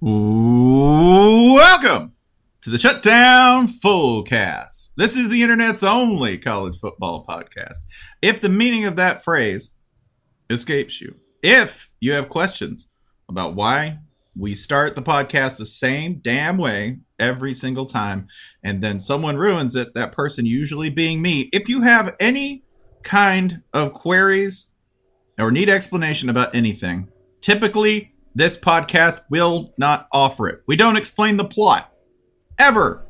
[0.00, 1.84] Welcome
[2.62, 4.88] to the Shutdown Fullcast.
[4.96, 7.76] This is the internet's only college football podcast.
[8.20, 9.74] If the meaning of that phrase
[10.50, 12.88] escapes you, if you have questions
[13.28, 14.00] about why
[14.36, 18.26] we start the podcast the same damn way every single time
[18.64, 22.64] and then someone ruins it, that person usually being me, if you have any
[23.04, 24.70] kind of queries
[25.38, 27.08] or need explanation about anything,
[27.40, 30.62] typically this podcast will not offer it.
[30.66, 31.92] We don't explain the plot
[32.58, 33.06] ever,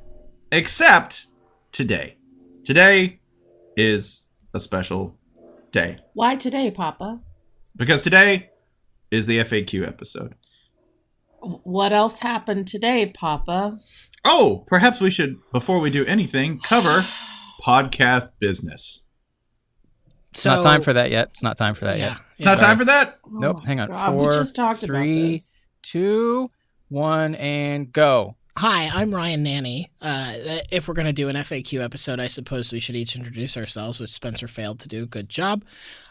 [0.53, 1.27] except
[1.73, 2.17] today.
[2.65, 3.21] Today
[3.77, 4.23] is
[4.55, 5.19] a special
[5.73, 7.23] day Why today, Papa?
[7.77, 8.51] because today
[9.11, 10.35] is the FAQ episode.
[11.41, 13.79] What else happened today, Papa?
[14.25, 17.05] Oh, perhaps we should, before we do anything, cover
[17.63, 19.04] podcast business.
[20.35, 21.29] It's not time for that yet.
[21.31, 22.19] It's not time for that yet.
[22.37, 23.19] It's not time for that.
[23.31, 23.59] Nope.
[23.61, 23.89] Oh hang on.
[23.89, 25.59] God, Four, we just talked three, about this.
[25.83, 26.51] two,
[26.89, 28.35] one, and go.
[28.57, 29.87] Hi, I'm Ryan Nanni.
[30.01, 30.35] Uh,
[30.71, 34.01] if we're going to do an FAQ episode, I suppose we should each introduce ourselves,
[34.01, 35.07] which Spencer failed to do.
[35.07, 35.65] Good job.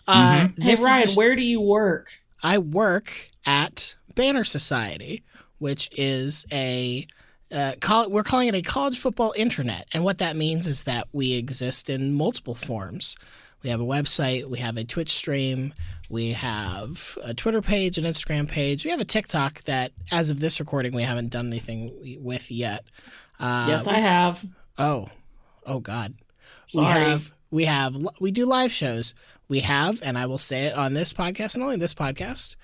[0.08, 2.10] Uh, Hey this is Ryan, sh- where do you work?
[2.42, 5.24] I work at Banner Society,
[5.60, 7.08] which is a
[7.52, 11.08] uh, call, we're calling it a college football internet, and what that means is that
[11.14, 13.16] we exist in multiple forms.
[13.64, 15.74] We have a website, we have a Twitch stream,
[16.10, 20.40] we have a Twitter page, an Instagram page, we have a TikTok that, as of
[20.42, 22.86] this recording, we haven't done anything with yet.
[23.40, 24.46] Uh, yes, I have.
[24.78, 25.08] Oh,
[25.66, 26.14] oh God.
[26.66, 26.86] Sorry.
[26.86, 29.14] We have we have we do live shows.
[29.48, 32.56] We have, and I will say it on this podcast and only this podcast,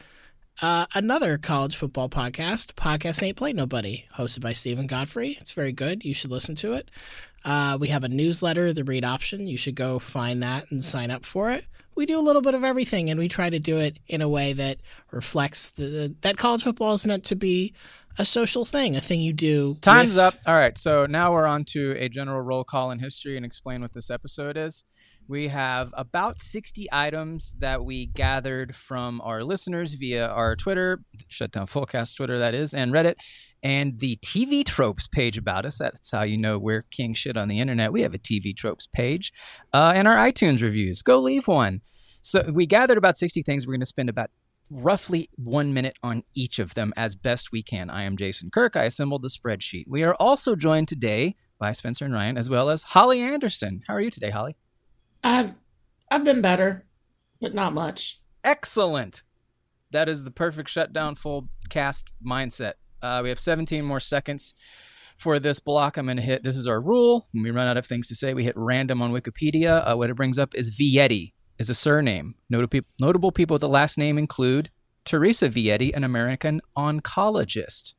[0.62, 2.74] uh, another college football podcast.
[2.74, 5.38] Podcast ain't played nobody, hosted by Steven Godfrey.
[5.40, 6.04] It's very good.
[6.04, 6.90] You should listen to it.
[7.44, 9.48] Uh, we have a newsletter, the Read Option.
[9.48, 11.66] You should go find that and sign up for it.
[11.96, 14.30] We do a little bit of everything, and we try to do it in a
[14.30, 14.78] way that
[15.12, 17.74] reflects the that college football is meant to be
[18.18, 19.78] a social thing, a thing you do.
[19.82, 20.34] Time's with- up.
[20.46, 20.78] All right.
[20.78, 24.10] So now we're on to a general roll call in history and explain what this
[24.10, 24.84] episode is.
[25.28, 31.68] We have about 60 items that we gathered from our listeners via our Twitter, Shutdown
[31.68, 33.16] Fullcast Twitter, that is, and Reddit,
[33.62, 35.78] and the TV Tropes page about us.
[35.78, 37.94] That's how you know we're king shit on the internet.
[37.94, 39.32] We have a TV Tropes page,
[39.72, 41.04] uh, and our iTunes reviews.
[41.04, 41.82] Go leave one.
[42.24, 43.68] So we gathered about 60 things.
[43.68, 44.32] We're going to spend about
[44.70, 47.90] roughly one minute on each of them as best we can.
[47.90, 48.76] I am Jason Kirk.
[48.76, 49.86] I assembled the spreadsheet.
[49.88, 53.82] We are also joined today by Spencer and Ryan, as well as Holly Anderson.
[53.88, 54.56] How are you today, Holly?
[55.24, 55.54] I've
[56.12, 56.86] I've been better,
[57.42, 58.22] but not much.
[58.44, 59.24] Excellent.
[59.92, 62.74] That is the perfect shutdown full cast mindset.
[63.02, 64.54] Uh, we have 17 more seconds
[65.18, 65.98] for this block.
[65.98, 66.44] I'm going to hit.
[66.44, 67.28] This is our rule.
[67.32, 69.90] When we run out of things to say, we hit random on Wikipedia.
[69.90, 72.36] Uh, what it brings up is Vietti is a surname.
[72.50, 74.70] Notable, people with the last name include
[75.06, 77.94] Teresa Vietti, an American oncologist.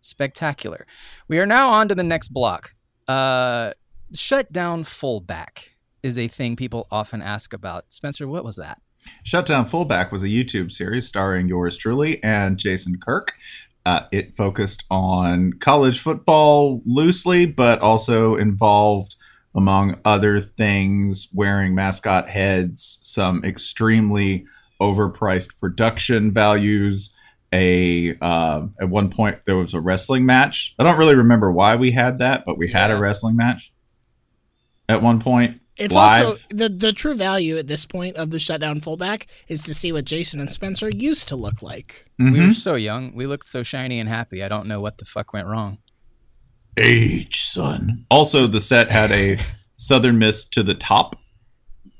[0.00, 0.86] Spectacular.
[1.26, 2.74] We are now on to the next block.
[3.08, 3.72] Uh,
[4.14, 7.92] shutdown fullback is a thing people often ask about.
[7.92, 8.80] Spencer, what was that?
[9.22, 13.34] Shutdown Fullback was a YouTube series starring yours truly and Jason Kirk.
[13.86, 19.16] Uh, it focused on college football loosely, but also involved,
[19.58, 24.44] among other things, wearing mascot heads, some extremely
[24.80, 27.14] overpriced production values.
[27.52, 30.74] A uh, at one point there was a wrestling match.
[30.78, 33.72] I don't really remember why we had that, but we had a wrestling match
[34.88, 35.60] at one point.
[35.78, 36.26] It's live.
[36.26, 39.92] also the the true value at this point of the shutdown fullback is to see
[39.92, 42.06] what Jason and Spencer used to look like.
[42.18, 42.46] We Mhm.
[42.48, 43.14] were so young.
[43.14, 44.42] We looked so shiny and happy.
[44.42, 45.78] I don't know what the fuck went wrong.
[46.78, 48.04] Age, son.
[48.10, 49.38] Also, the set had a
[49.76, 51.16] Southern Miss to the top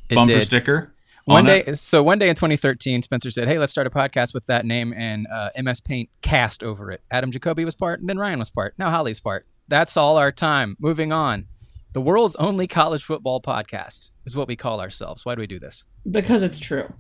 [0.09, 0.43] It bumper did.
[0.43, 0.95] sticker.
[1.25, 1.77] One on day, it.
[1.77, 4.95] so one day in 2013, Spencer said, "Hey, let's start a podcast with that name,"
[4.97, 7.03] and uh, MS Paint cast over it.
[7.11, 8.75] Adam Jacobi was part, and then Ryan was part.
[8.79, 9.47] Now Holly's part.
[9.69, 10.77] That's all our time.
[10.81, 11.47] Moving on.
[11.93, 15.27] The world's only college football podcast is what we call ourselves.
[15.27, 15.85] Why do we do this?
[16.11, 16.93] Because it's true.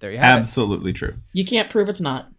[0.00, 0.40] There you have it.
[0.40, 1.12] Absolutely true.
[1.34, 2.30] You can't prove it's not.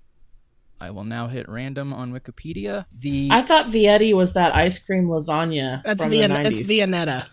[0.81, 2.85] I will now hit random on Wikipedia.
[2.97, 5.83] The I thought Vietti was that ice cream lasagna.
[5.83, 6.43] That's from Vien- the 90s.
[6.43, 7.27] that's Viennetta.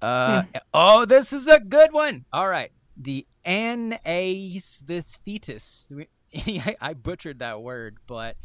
[0.00, 0.42] Uh,
[0.74, 2.24] Oh, this is a good one.
[2.32, 2.70] All right.
[2.96, 5.86] The Anaesthetis.
[6.34, 8.36] I I butchered that word, but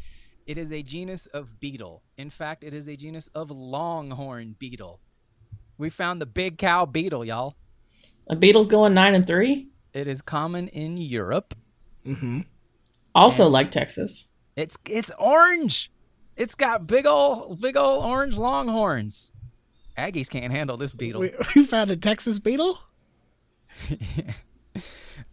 [0.46, 2.02] it is a genus of beetle.
[2.16, 5.00] In fact, it is a genus of longhorn beetle.
[5.78, 7.56] We found the big cow beetle, y'all.
[8.28, 9.68] The beetle's going nine and three.
[9.92, 11.54] It is common in Europe.
[13.14, 14.32] Also like Texas.
[14.56, 15.90] It's it's orange.
[16.36, 19.32] It's got big old big old orange longhorns.
[19.98, 21.20] Aggies can't handle this beetle.
[21.20, 22.78] We, we found a Texas beetle.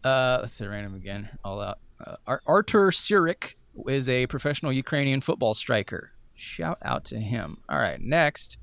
[0.04, 1.30] Uh, let's say random again.
[1.44, 1.80] All out.
[2.06, 3.56] Uh, Ar- Artur Surik
[3.88, 6.12] is a professional Ukrainian football striker.
[6.36, 7.58] Shout out to him.
[7.68, 8.58] All right, next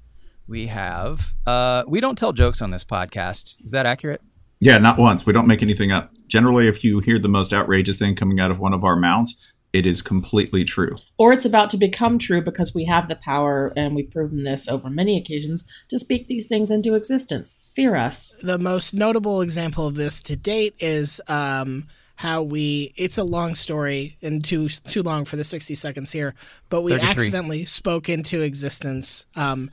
[0.48, 3.62] we have uh, we don't tell jokes on this podcast.
[3.62, 4.22] Is that accurate?
[4.60, 5.26] Yeah, not once.
[5.26, 6.12] We don't make anything up.
[6.28, 9.36] Generally, if you hear the most outrageous thing coming out of one of our mouths,
[9.72, 10.92] it is completely true.
[11.18, 14.68] Or it's about to become true because we have the power, and we've proven this
[14.68, 17.60] over many occasions, to speak these things into existence.
[17.74, 18.36] Fear us.
[18.42, 22.94] The most notable example of this to date is um, how we.
[22.96, 26.34] It's a long story and too too long for the sixty seconds here,
[26.70, 29.26] but we accidentally spoke into existence.
[29.36, 29.70] Um,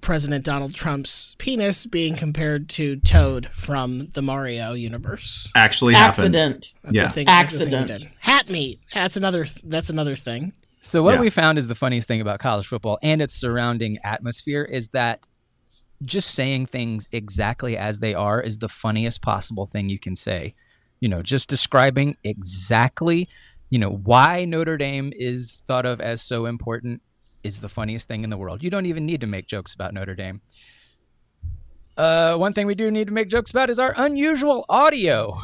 [0.00, 5.50] President Donald Trump's penis being compared to Toad from the Mario universe.
[5.54, 6.34] Actually happened.
[6.36, 6.72] Accident.
[6.84, 7.06] That's Yeah.
[7.06, 7.26] a thing.
[7.26, 8.12] that's a thing Accident.
[8.20, 8.80] Hat meat.
[8.94, 9.46] That's another.
[9.64, 10.52] That's another thing.
[10.82, 11.20] So what Yeah.
[11.20, 15.26] we found is the funniest thing about college football and its surrounding atmosphere is that
[16.02, 20.54] just saying things exactly as they are is the funniest possible thing you can say.
[21.00, 23.28] You know, just describing exactly,
[23.68, 27.02] you know, why Notre Dame is thought of as so important
[27.42, 28.62] is the funniest thing in the world.
[28.62, 30.40] You don't even need to make jokes about Notre Dame.
[31.96, 35.34] Uh, one thing we do need to make jokes about is our unusual audio.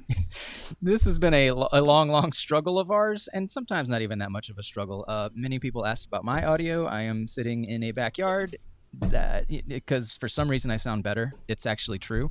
[0.82, 4.30] this has been a, a long, long struggle of ours, and sometimes not even that
[4.30, 5.04] much of a struggle.
[5.06, 6.86] Uh, many people asked about my audio.
[6.86, 8.56] I am sitting in a backyard
[8.98, 11.32] that because for some reason I sound better.
[11.48, 12.30] It's actually true.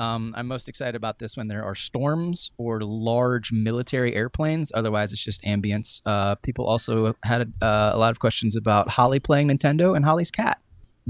[0.00, 4.72] Um, I'm most excited about this when there are storms or large military airplanes.
[4.74, 6.00] Otherwise, it's just ambience.
[6.06, 10.30] Uh, people also had uh, a lot of questions about Holly playing Nintendo and Holly's
[10.30, 10.58] cat.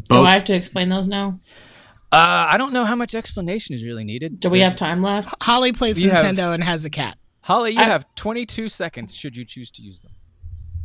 [0.08, 1.38] Do I have to explain those now?
[2.12, 4.40] Uh, I don't know how much explanation is really needed.
[4.40, 5.32] Do we have time left?
[5.40, 7.16] Holly plays You have- Nintendo and has a cat.
[7.43, 10.12] Holly, you I- have 22 seconds should you choose to use them.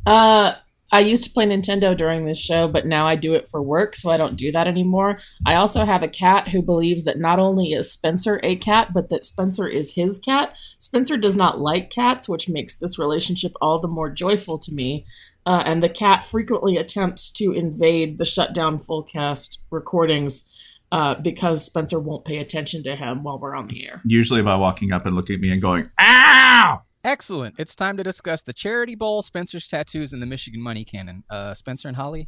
[0.06, 0.54] Uh,
[0.92, 3.96] I used to play Nintendo during this show, but now I do it for work,
[3.96, 5.20] so I don't do that anymore.
[5.46, 9.10] I also have a cat who believes that not only is Spencer a cat, but
[9.10, 10.56] that Spencer is his cat.
[10.78, 15.06] Spencer does not like cats, which makes this relationship all the more joyful to me.
[15.46, 20.50] Uh, and the cat frequently attempts to invade the shutdown full cast recordings
[20.92, 24.02] uh, because Spencer won't pay attention to him while we're on the air.
[24.06, 27.54] usually by walking up and looking at me and going, "Ow!" Excellent.
[27.60, 31.24] It's time to discuss the Charity Bowl, Spencer's tattoos, and the Michigan Money Cannon.
[31.30, 32.28] Uh, Spencer and Holly.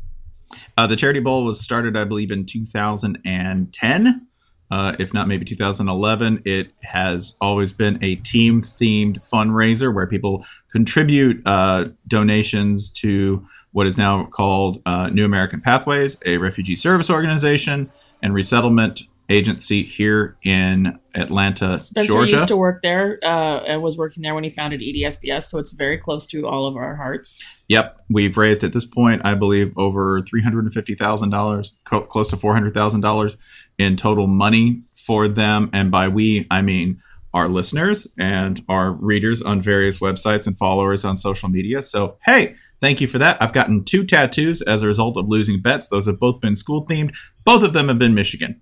[0.78, 4.28] Uh, the Charity Bowl was started, I believe, in 2010,
[4.70, 6.44] uh, if not maybe 2011.
[6.46, 13.88] It has always been a team themed fundraiser where people contribute uh, donations to what
[13.88, 17.92] is now called uh, New American Pathways, a refugee service organization
[18.22, 22.36] and resettlement agency here in Atlanta, Spencer Georgia.
[22.36, 25.74] used to work there uh, and was working there when he founded EDSBS, so it's
[25.74, 27.44] very close to all of our hearts.
[27.68, 31.74] Yep, we've raised at this point, I believe, over three hundred and fifty thousand dollars,
[31.84, 33.38] close to four hundred thousand dollars
[33.78, 35.70] in total money for them.
[35.74, 37.02] And by we, I mean
[37.34, 41.84] our listeners and our readers on various websites and followers on social media.
[41.84, 43.40] So, hey, thank you for that.
[43.42, 45.90] I've gotten two tattoos as a result of losing bets.
[45.90, 47.16] Those have both been school themed.
[47.44, 48.62] Both of them have been Michigan,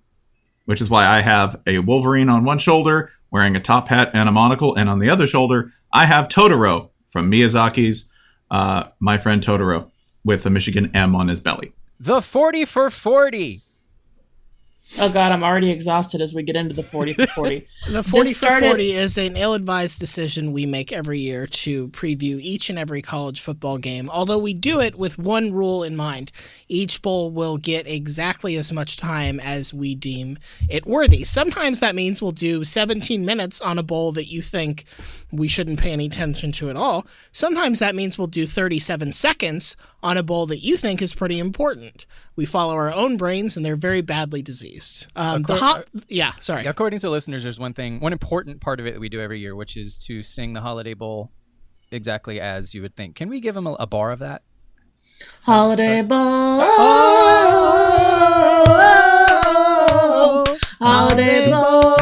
[0.66, 4.28] which is why I have a Wolverine on one shoulder wearing a top hat and
[4.28, 8.10] a monocle, and on the other shoulder, I have Totoro from Miyazaki's
[8.50, 9.90] uh, My Friend Totoro
[10.24, 11.72] with a Michigan M on his belly.
[11.98, 13.60] The 40 for 40.
[15.00, 17.68] Oh God, I'm already exhausted as we get into the 40 for 40.
[17.90, 21.46] The 40 This for started- 40 is an ill advised decision we make every year
[21.46, 25.82] to preview each and every college football game, although we do it with one rule
[25.84, 26.32] in mind.
[26.68, 30.38] Each bowl will get exactly as much time as we deem
[30.68, 31.22] it worthy.
[31.24, 34.84] Sometimes that means we'll do 17 minutes on a bowl that you think
[35.32, 37.06] we shouldn't pay any attention to at all.
[37.32, 41.38] Sometimes that means we'll do 37 seconds on a bowl that you think is pretty
[41.38, 42.06] important.
[42.36, 45.06] We follow our own brains, and they're very badly diseased.
[45.16, 46.66] Um, the Accord- hot, yeah, sorry.
[46.66, 49.40] According to listeners, there's one thing, one important part of it that we do every
[49.40, 51.32] year, which is to sing the Holiday Bowl
[51.90, 53.16] exactly as you would think.
[53.16, 54.42] Can we give them a, a bar of that?
[55.42, 56.60] Holiday Bowl.
[60.78, 61.96] Holiday Bowl.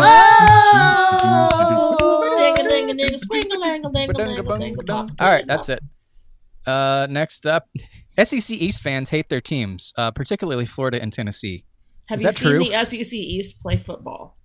[2.38, 3.18] Ding-a-ding-a-ding.
[5.20, 5.80] All right, that's it.
[6.66, 7.68] Uh, next up,
[8.22, 11.64] SEC East fans hate their teams, uh, particularly Florida and Tennessee.
[12.08, 12.64] Have Is you that seen true?
[12.64, 14.38] the SEC East play football?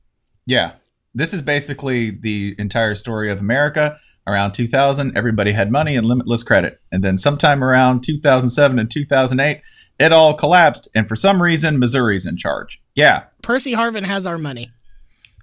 [0.46, 0.74] Yeah.
[1.14, 3.98] This is basically the entire story of America.
[4.28, 6.80] Around 2000, everybody had money and limitless credit.
[6.92, 9.62] And then sometime around 2007 and 2008,
[10.00, 10.88] it all collapsed.
[10.96, 12.82] And for some reason, Missouri's in charge.
[12.96, 13.24] Yeah.
[13.42, 14.72] Percy Harvin has our money.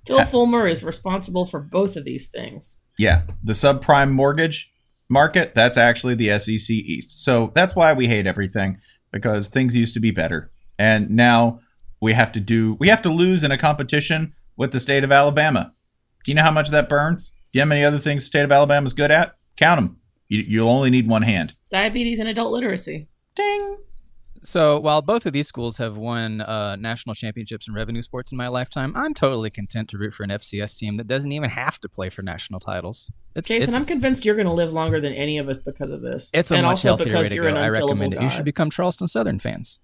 [0.06, 2.78] Phil Fulmer is responsible for both of these things.
[2.96, 3.22] Yeah.
[3.42, 4.72] The subprime mortgage
[5.08, 7.22] market, that's actually the SEC East.
[7.24, 8.78] So that's why we hate everything
[9.12, 10.50] because things used to be better.
[10.78, 11.60] And now
[12.00, 15.12] we have to do, we have to lose in a competition with the state of
[15.12, 15.72] Alabama.
[16.24, 17.30] Do you know how much that burns?
[17.52, 19.36] Do you how many other things the state of Alabama is good at?
[19.56, 19.98] Count them.
[20.28, 21.54] You, you'll only need one hand.
[21.70, 23.08] Diabetes and adult literacy.
[23.34, 23.78] Ding.
[24.46, 28.38] So while both of these schools have won uh, national championships in revenue sports in
[28.38, 31.80] my lifetime, I'm totally content to root for an FCS team that doesn't even have
[31.80, 33.10] to play for national titles.
[33.34, 35.90] It's, Jason, it's, I'm convinced you're going to live longer than any of us because
[35.90, 36.30] of this.
[36.32, 37.48] it's a and much healthier way to go.
[37.48, 38.22] I recommend it.
[38.22, 39.80] You should become Charleston Southern fans.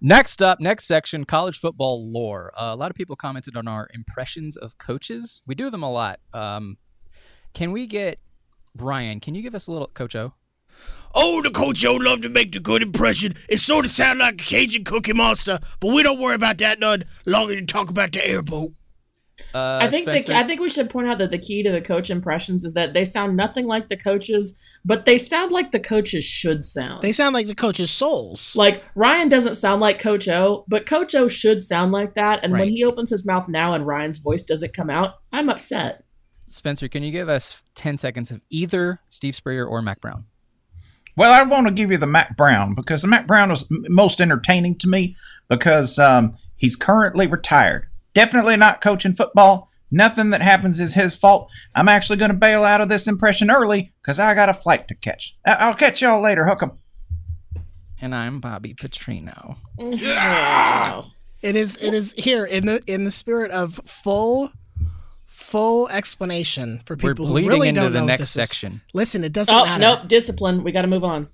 [0.00, 2.52] Next up, next section, college football lore.
[2.56, 5.42] Uh, a lot of people commented on our impressions of coaches.
[5.44, 6.20] We do them a lot.
[6.32, 6.76] Um,
[7.52, 8.20] can we get
[8.76, 9.18] Brian?
[9.18, 10.34] Can you give us a little Coach O?
[11.14, 13.34] Oh, the coach O love to make the good impression.
[13.48, 16.78] It sort of sound like a Cajun Cookie Monster, but we don't worry about that
[16.78, 17.04] none.
[17.26, 18.72] Longer to talk about the airboat.
[19.54, 21.80] Uh, I think the, I think we should point out that the key to the
[21.80, 25.80] coach impressions is that they sound nothing like the coaches, but they sound like the
[25.80, 27.02] coaches should sound.
[27.02, 28.56] They sound like the coach's souls.
[28.56, 32.40] like Ryan doesn't sound like Coach O, but Coach O should sound like that.
[32.42, 36.04] And when he opens his mouth now and Ryan's voice doesn't come out, I'm upset.
[36.48, 40.24] Spencer, can you give us 10 seconds of either Steve Spurrier or Mack Brown?
[41.18, 43.84] Well, I want to give you the Mack Brown because the Mack Brown was m-
[43.88, 45.16] most entertaining to me
[45.48, 47.86] because um, he's currently retired.
[48.14, 49.68] Definitely not coaching football.
[49.90, 51.50] Nothing that happens is his fault.
[51.74, 54.86] I'm actually going to bail out of this impression early because I got a flight
[54.88, 55.36] to catch.
[55.44, 56.44] I- I'll catch y'all later.
[56.46, 56.72] Hook 'em.
[58.00, 59.56] And I'm Bobby Petrino.
[59.78, 61.02] Yeah.
[61.42, 64.50] It is it is here in the in the spirit of full
[65.38, 68.34] full explanation for We're people who really into don't the know what next this is.
[68.48, 68.80] section.
[68.92, 69.80] Listen, it doesn't Oh matter.
[69.80, 70.64] nope, discipline.
[70.64, 71.28] We got to move on.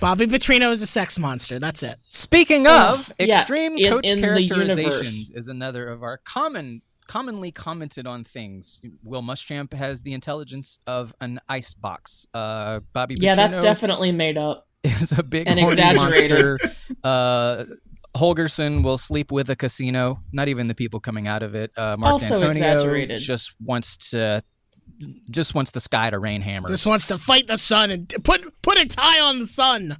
[0.00, 1.58] Bobby Petrino is a sex monster.
[1.58, 1.96] That's it.
[2.06, 7.50] Speaking of yeah, extreme in- coach in the characterizations is another of our common commonly
[7.50, 8.80] commented on things.
[9.02, 12.26] Will Muschamp has the intelligence of an ice box.
[12.34, 14.66] Uh, Bobby Yeah, that's definitely made up.
[14.84, 16.30] is a big and horny exaggerated.
[16.30, 16.58] monster.
[17.04, 17.64] Uh,
[18.18, 20.20] Holgorsen will sleep with a casino.
[20.32, 21.70] Not even the people coming out of it.
[21.76, 23.18] Uh, Mark Also Antonio exaggerated.
[23.18, 24.42] just wants to
[25.30, 26.70] just wants the sky to rain hammers.
[26.70, 29.96] Just wants to fight the sun and put put a tie on the sun.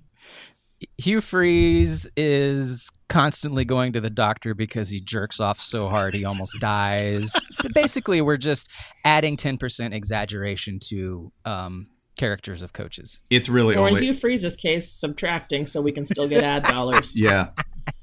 [0.96, 6.24] Hugh Freeze is constantly going to the doctor because he jerks off so hard he
[6.24, 7.32] almost dies.
[7.62, 8.70] But Basically, we're just
[9.04, 13.20] adding 10% exaggeration to um, characters of coaches.
[13.30, 17.12] It's really Or in Hugh Freeze's case, subtracting so we can still get ad dollars.
[17.16, 17.48] yeah,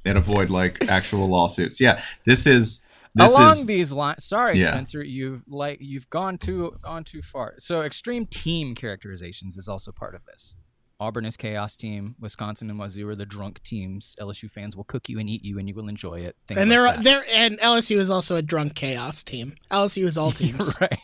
[0.06, 1.82] and avoid like actual lawsuits.
[1.82, 2.84] Yeah, this is
[3.14, 4.72] this Along is these lines, sorry, Yeah.
[4.72, 7.56] Spencer, you've like you've gone too gone too far.
[7.60, 10.56] So, extreme team characterizations is also part of this.
[11.00, 12.16] Auburn is chaos team.
[12.20, 14.16] Wisconsin and Wazoo are the drunk teams.
[14.20, 16.36] LSU fans will cook you and eat you, and you will enjoy it.
[16.48, 17.04] Things and like they're that.
[17.04, 19.56] they're and LSU is also a drunk chaos team.
[19.72, 20.78] LSU is all teams.
[20.80, 20.98] right.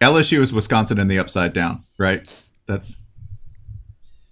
[0.00, 2.26] LSU is Wisconsin in the upside down, right?
[2.66, 2.96] That's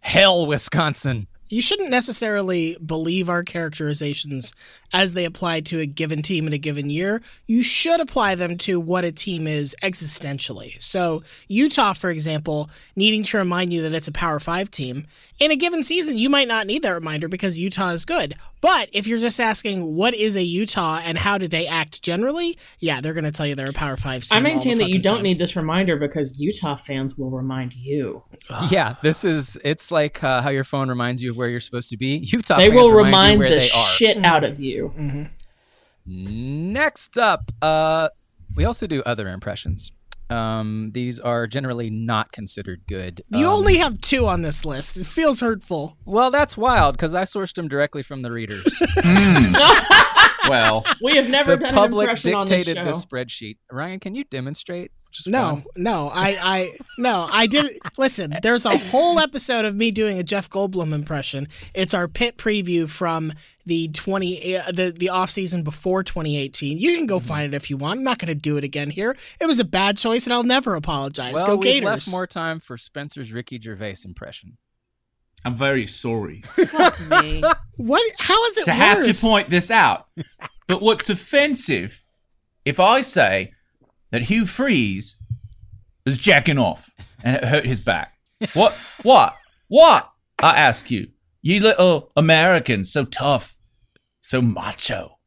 [0.00, 1.26] Hell, Wisconsin.
[1.48, 4.52] You shouldn't necessarily believe our characterizations
[4.92, 7.20] as they apply to a given team in a given year.
[7.46, 10.80] You should apply them to what a team is existentially.
[10.82, 15.06] So, Utah, for example, needing to remind you that it's a Power Five team.
[15.38, 18.34] In a given season, you might not need that reminder because Utah is good.
[18.60, 22.58] But if you're just asking what is a Utah and how do they act generally,
[22.80, 24.36] yeah, they're going to tell you they're a Power Five team.
[24.36, 25.22] I maintain that you don't time.
[25.22, 28.22] need this reminder because Utah fans will remind you.
[28.70, 31.90] Yeah, this is it's like uh, how your phone reminds you of where you're supposed
[31.90, 32.16] to be.
[32.18, 33.86] Utah They fans will remind, remind you where the they are.
[33.86, 34.77] shit out of you.
[36.06, 38.08] Next up, uh,
[38.56, 39.92] we also do other impressions.
[40.30, 43.22] Um, these are generally not considered good.
[43.30, 44.96] You Um, only have two on this list.
[44.98, 45.96] It feels hurtful.
[46.04, 48.64] well, that's wild because I sourced them directly from the readers.
[50.48, 52.84] well, We have never the done an public impression on this dictated show.
[52.84, 53.56] the spreadsheet.
[53.72, 54.92] Ryan, can you demonstrate?
[55.10, 55.64] Just No, one?
[55.76, 57.78] no, I, I, no, I didn't.
[57.96, 61.48] Listen, there's a whole episode of me doing a Jeff Goldblum impression.
[61.74, 63.32] It's our pit preview from
[63.64, 66.76] the twenty, uh, the the off season before 2018.
[66.78, 67.06] You can Mm-hmm.
[67.06, 67.98] go find it if you want.
[67.98, 69.16] I'm not going to do it again here.
[69.40, 71.34] It was a bad choice, and I'll never apologize.
[71.34, 71.84] Well, go we've Gators.
[71.86, 74.58] left more time for Spencer's Ricky Gervais impression.
[75.44, 77.42] I'm very sorry Fuck me.
[77.76, 78.12] What?
[78.18, 78.78] How is it to worse?
[78.78, 80.06] have to point this out.
[80.66, 82.02] But what's offensive
[82.64, 83.52] if I say
[84.10, 85.16] that Hugh Freeze
[86.04, 86.90] was jacking off
[87.22, 88.14] and it hurt his back?
[88.54, 88.72] What?
[89.02, 89.36] What?
[89.68, 90.10] What?
[90.38, 91.08] I ask you.
[91.42, 93.56] You little Americans, so tough,
[94.20, 95.18] so macho.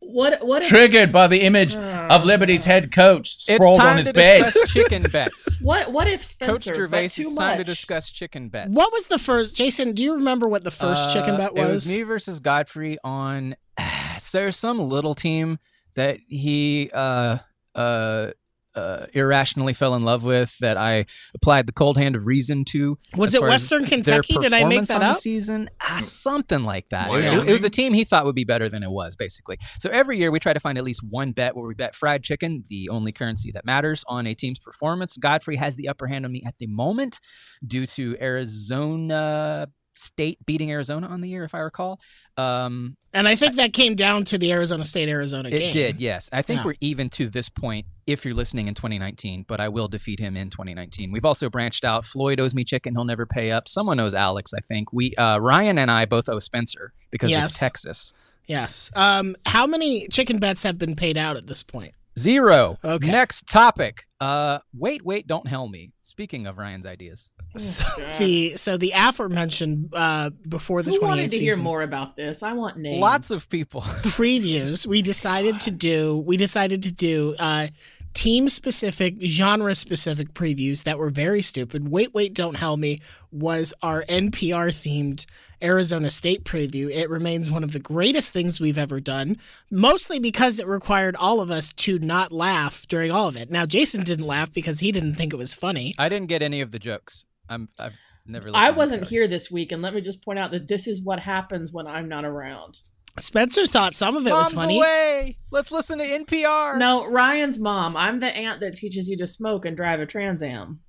[0.00, 0.44] What?
[0.44, 0.62] What?
[0.62, 4.44] If, Triggered by the image of Liberty's head coach sprawled on his to bed.
[4.46, 5.56] discuss chicken bets.
[5.60, 5.92] What?
[5.92, 6.74] What if Coach Spencer?
[6.74, 8.70] Gervais, but too it's time to discuss chicken bets.
[8.72, 9.54] What was the first?
[9.54, 11.96] Jason, do you remember what the first chicken Uh, bet It was was?
[11.98, 13.56] me versus Godfrey on.
[14.18, 15.58] So there's some little team
[15.94, 17.38] that he uh
[17.74, 18.30] uh
[18.76, 22.98] uh, irrationally fell in love with, that I applied the cold hand of reason to.
[23.16, 24.34] Was it Western Kentucky?
[24.34, 25.16] Did I make that up?
[25.16, 27.10] season, ah, something like that.
[27.10, 29.58] It- It, was a team he thought would be better than it was, basically.
[29.80, 32.22] So every year we try to find at least one bet where we bet fried
[32.22, 35.16] chicken, the only currency that matters, on a team's performance.
[35.16, 37.18] Godfrey has the upper hand on me at the moment
[37.66, 39.68] due to Arizona
[40.00, 42.00] State beating Arizona on the year, if I recall.
[42.36, 45.60] Um, And I think that came down to the Arizona State Arizona game.
[45.62, 46.28] it did, yes.
[46.32, 46.64] I think Yeah.
[46.66, 50.36] we're even to this point if you're listening in 2019, but I will defeat him
[50.36, 51.12] in 2019.
[51.12, 52.04] We've also branched out.
[52.04, 53.68] Floyd owes me chicken; he'll never pay up.
[53.68, 54.92] Someone owes Alex, I think.
[54.92, 57.54] We uh, Ryan and I both owe Spencer because Yes.
[57.54, 58.12] of Texas.
[58.46, 58.90] Yes.
[58.96, 61.92] Um, how many chicken bets have been paid out at this point?
[62.20, 62.78] Zero.
[62.84, 63.10] Okay.
[63.10, 64.06] Next topic.
[64.20, 65.92] Uh, wait, wait, don't hell me.
[66.00, 67.84] Speaking of Ryan's ideas, So
[68.18, 72.42] the so the aforementioned uh, before the Who 28th wanted to hear more about this?
[72.42, 73.00] I want names.
[73.00, 73.80] lots of people.
[74.20, 77.68] previews, we decided to do we decided to do uh,
[78.14, 81.88] team specific, genre specific previews that were very stupid.
[81.88, 83.00] Wait, wait, don't hell me
[83.32, 85.26] was our NPR themed
[85.62, 86.90] Arizona State preview.
[86.90, 89.36] It remains one of the greatest things we've ever done,
[89.70, 93.50] mostly because it required all of us to not laugh during all of it.
[93.50, 95.94] Now, Jason didn't laugh because he didn't think it was funny.
[95.98, 97.24] I didn't get any of the jokes.
[97.48, 97.68] I'm.
[97.78, 98.50] I've never.
[98.54, 101.20] I wasn't here this week, and let me just point out that this is what
[101.20, 102.80] happens when I'm not around.
[103.18, 104.78] Spencer thought some of it was Mom's funny.
[104.78, 105.38] away.
[105.50, 106.78] Let's listen to NPR.
[106.78, 107.96] No, Ryan's mom.
[107.96, 110.80] I'm the aunt that teaches you to smoke and drive a Trans Am.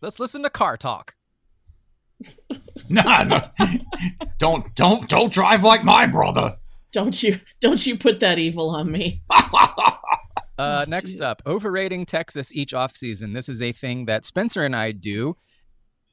[0.00, 1.14] Let's listen to car talk.
[2.90, 3.42] Nah, no.
[4.38, 6.56] don't don't don't drive like my brother.
[6.90, 7.38] Don't you?
[7.60, 9.20] Don't you put that evil on me?
[10.58, 13.32] Uh, next up, overrating Texas each offseason.
[13.32, 15.36] This is a thing that Spencer and I do.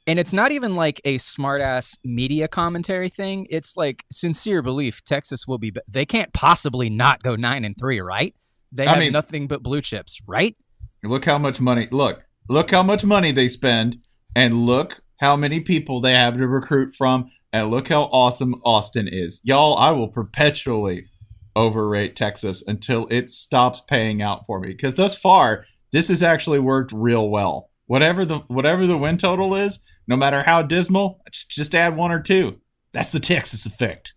[0.08, 3.48] And it's not even like a smartass media commentary thing.
[3.50, 5.72] It's like sincere belief Texas will be.
[5.72, 8.36] Be- they can't possibly not go nine and three, right?
[8.72, 10.56] They I have mean- nothing but blue chips, right?
[11.04, 11.88] Look how much money.
[11.92, 13.98] Look, look how much money they spend,
[14.36, 19.08] and look how many people they have to recruit from, and look how awesome Austin
[19.08, 19.78] is, y'all.
[19.78, 21.08] I will perpetually
[21.56, 24.70] overrate Texas until it stops paying out for me.
[24.70, 27.70] Because thus far, this has actually worked real well.
[27.88, 32.12] Whatever the whatever the win total is, no matter how dismal, just, just add one
[32.12, 32.62] or two.
[32.92, 34.14] That's the Texas effect.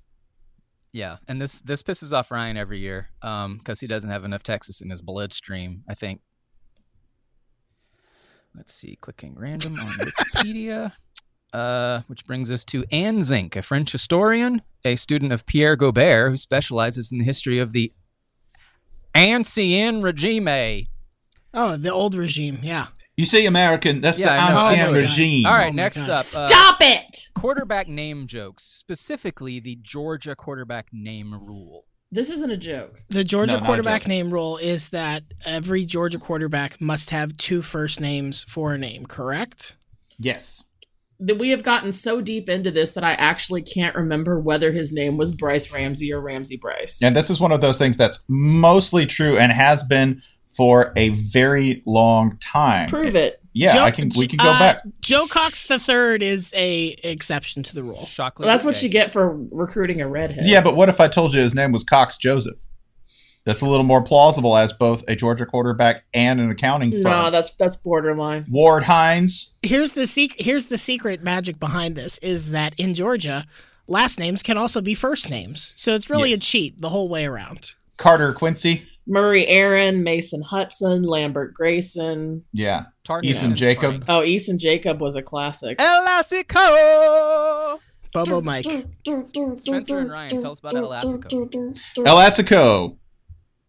[0.93, 4.81] Yeah, and this this pisses off Ryan every year because he doesn't have enough Texas
[4.81, 5.85] in his bloodstream.
[5.89, 6.21] I think.
[8.55, 10.93] Let's see, clicking random on Wikipedia,
[11.53, 16.31] uh, which brings us to Anne Zink, a French historian, a student of Pierre Goubert,
[16.31, 17.93] who specializes in the history of the
[19.15, 20.89] Ancien Regime.
[21.55, 22.89] Oh, the old regime, yeah.
[23.19, 24.59] You see, American, that's Yeah, the know.
[24.61, 24.95] ancien my God.
[24.95, 25.47] regime.
[25.47, 26.09] All right, Oh next God.
[26.11, 27.29] up, uh, Stop it!
[27.35, 31.85] quarterback name jokes, specifically the Georgia quarterback name rule.
[32.13, 33.03] This isn't a joke.
[33.11, 38.01] The Georgia No, quarterback name rule is that every Georgia quarterback must have two first
[38.01, 39.77] names for a name, correct?
[40.19, 40.63] Yes.
[41.21, 44.93] That we have gotten so deep into this that I actually can't remember whether his
[44.93, 47.03] name was Brice Ramsey or Ramsey Brice.
[47.03, 50.23] And this is one of those things that's mostly true and has been
[50.59, 52.89] for a very long time.
[52.89, 53.41] Prove it.
[53.55, 54.11] Yeah, Joe- I can.
[54.19, 54.83] We can go uh, back.
[55.01, 58.05] Joe Cox the third is a exception to the rule.
[58.05, 58.45] Shockley.
[58.45, 58.87] Well, that's what okay.
[58.87, 60.47] you get for recruiting a redhead.
[60.47, 62.59] Yeah, but what if I told you his name was Cox Joseph?
[63.45, 67.05] That's a little more plausible as both a Georgia quarterback and an accounting firm.
[67.05, 68.45] No, that's that's borderline.
[68.51, 69.55] Ward Hines.
[69.63, 73.45] Here's the sec- here's the secret magic behind this is that in Georgia,
[73.87, 75.73] last names can also be first names.
[75.77, 76.41] So it's really Yes.
[76.41, 77.75] a cheat the whole way around.
[77.97, 78.89] Carter Quincy.
[79.09, 82.43] Murray Aaron, Mason Hutson, Lambert Greyson.
[82.53, 82.87] Yeah.
[83.05, 84.05] Target Eason Jacob.
[84.05, 84.09] Frank.
[84.09, 85.79] Oh, Eason Jacob was a classic.
[85.79, 87.81] Elasico.
[88.13, 88.65] Bobo Mike.
[88.65, 91.77] Spencer and Ryan, tell us about Elasico.
[91.97, 92.99] Elasico.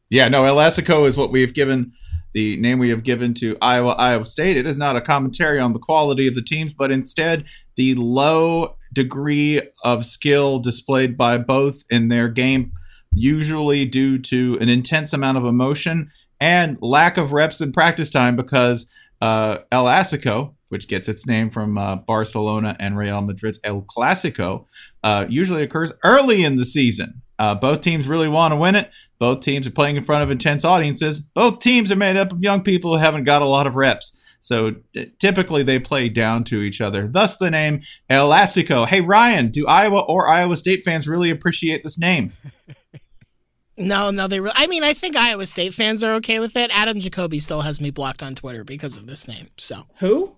[0.10, 1.94] Yeah, no, Elasico is what we have given
[2.34, 4.58] the name we have given to Iowa Iowa State.
[4.58, 8.76] It is not a commentary on the quality of the teams, but instead the low
[8.94, 12.72] degree of skill displayed by both in their game,
[13.12, 18.36] usually due to an intense amount of emotion and lack of reps and practice time
[18.36, 18.88] because
[19.22, 24.66] uh, El Asico, which gets its name from uh, Barcelona and Real Madrid's El Clasico,
[25.04, 27.22] uh, usually occurs early in the season.
[27.38, 28.92] Uh, both teams really want to win it.
[29.18, 31.22] Both teams are playing in front of intense audiences.
[31.22, 34.16] Both teams are made up of young people who haven't got a lot of reps.
[34.42, 37.08] So t- typically they play down to each other.
[37.08, 38.88] Thus the name El Asico.
[38.88, 42.34] Hey, Ryan, do Iowa or Iowa State fans really appreciate this name?
[43.80, 44.40] No, no, they.
[44.40, 46.70] Re- I mean, I think Iowa State fans are okay with it.
[46.74, 49.48] Adam Jacobi still has me blocked on Twitter because of this name.
[49.58, 50.36] So Who?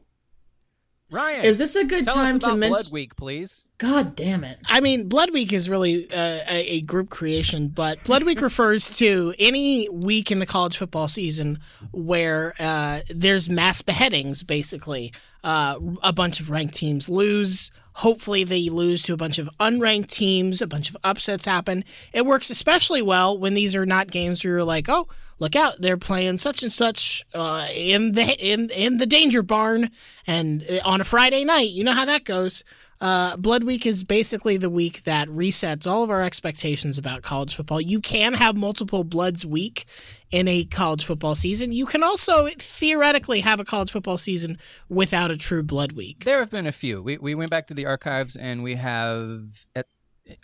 [1.11, 2.69] Ryan, Is this a good time to mention?
[2.69, 3.65] Blood Week, please.
[3.79, 4.59] God damn it!
[4.65, 8.89] I mean, Blood Week is really uh, a, a group creation, but Blood Week refers
[8.99, 11.59] to any week in the college football season
[11.91, 15.11] where uh, there's mass beheadings, basically.
[15.43, 17.71] Uh, a bunch of ranked teams lose.
[17.95, 20.61] Hopefully, they lose to a bunch of unranked teams.
[20.61, 21.83] A bunch of upsets happen.
[22.13, 25.07] It works especially well when these are not games where you're like, "Oh,
[25.39, 25.81] look out!
[25.81, 29.89] They're playing such and such uh, in the in in the danger barn,"
[30.25, 32.63] and uh, on a Friday night, you know how that goes.
[33.01, 37.55] Uh, Blood Week is basically the week that resets all of our expectations about college
[37.55, 37.81] football.
[37.81, 39.85] You can have multiple Bloods week
[40.29, 41.71] in a college football season.
[41.71, 46.25] You can also theoretically have a college football season without a true Blood Week.
[46.25, 47.01] There have been a few.
[47.01, 49.87] We, we went back to the archives and we have at,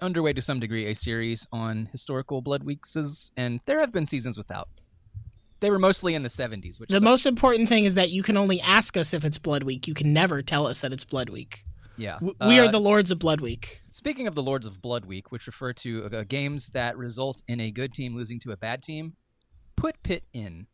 [0.02, 4.36] underway to some degree a series on historical blood weeks, and there have been seasons
[4.36, 4.68] without.
[5.60, 7.04] They were mostly in the 70s, which The sucks.
[7.04, 9.88] most important thing is that you can only ask us if it's Blood Week.
[9.88, 11.64] You can never tell us that it's Blood Week.
[11.98, 12.20] Yeah.
[12.22, 13.82] We Uh, are the Lords of Blood Week.
[13.90, 17.60] Speaking of the Lords of Blood Week, which refer to uh, games that result in
[17.60, 19.16] a good team losing to a bad team,
[19.76, 20.68] put Pitt in.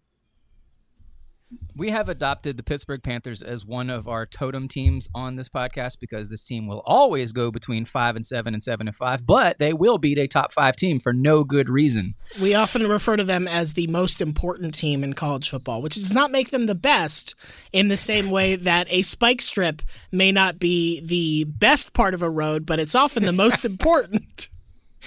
[1.76, 6.00] We have adopted the Pittsburgh Panthers as one of our totem teams on this podcast
[6.00, 9.58] because this team will always go between five and seven and seven and five, but
[9.58, 12.16] they will beat a top five team for no good reason.
[12.42, 16.14] We often refer to them as the most important team in college football, which does
[16.14, 17.36] not make them the best
[17.72, 22.22] in the same way that a spike strip may not be the best part of
[22.22, 24.50] a road, but it's often the most important.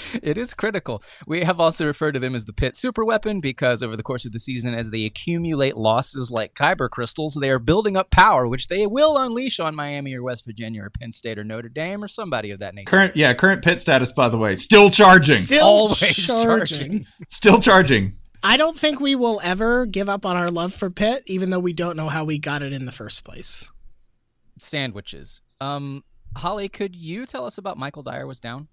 [0.22, 1.02] It is critical.
[1.26, 4.24] We have also referred to them as the Pitt super weapon because over the course
[4.24, 8.48] of the season, as they accumulate losses like Kyber crystals, they are building up power,
[8.48, 12.02] which they will unleash on Miami or West Virginia or Penn State or Notre Dame
[12.02, 12.90] or somebody of that nature.
[12.90, 16.44] Current, yeah, current Pitt status, by the way, still charging, Still Always charging.
[16.44, 17.06] charging.
[17.28, 18.14] still charging.
[18.42, 21.58] I don't think we will ever give up on our love for Pitt, even though
[21.58, 23.70] we don't know how we got it in the first place.
[24.58, 25.40] Sandwiches.
[25.60, 26.04] Um,
[26.36, 28.68] Holly, could you tell us about Michael Dyer was down?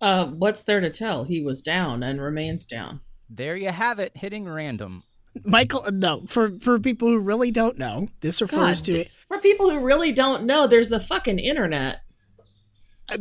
[0.00, 1.24] Uh, what's there to tell?
[1.24, 3.00] He was down and remains down.
[3.30, 5.02] There you have it, hitting random.
[5.44, 9.68] Michael, no, for for people who really don't know, this refers God, to For people
[9.70, 12.00] who really don't know, there's the fucking internet.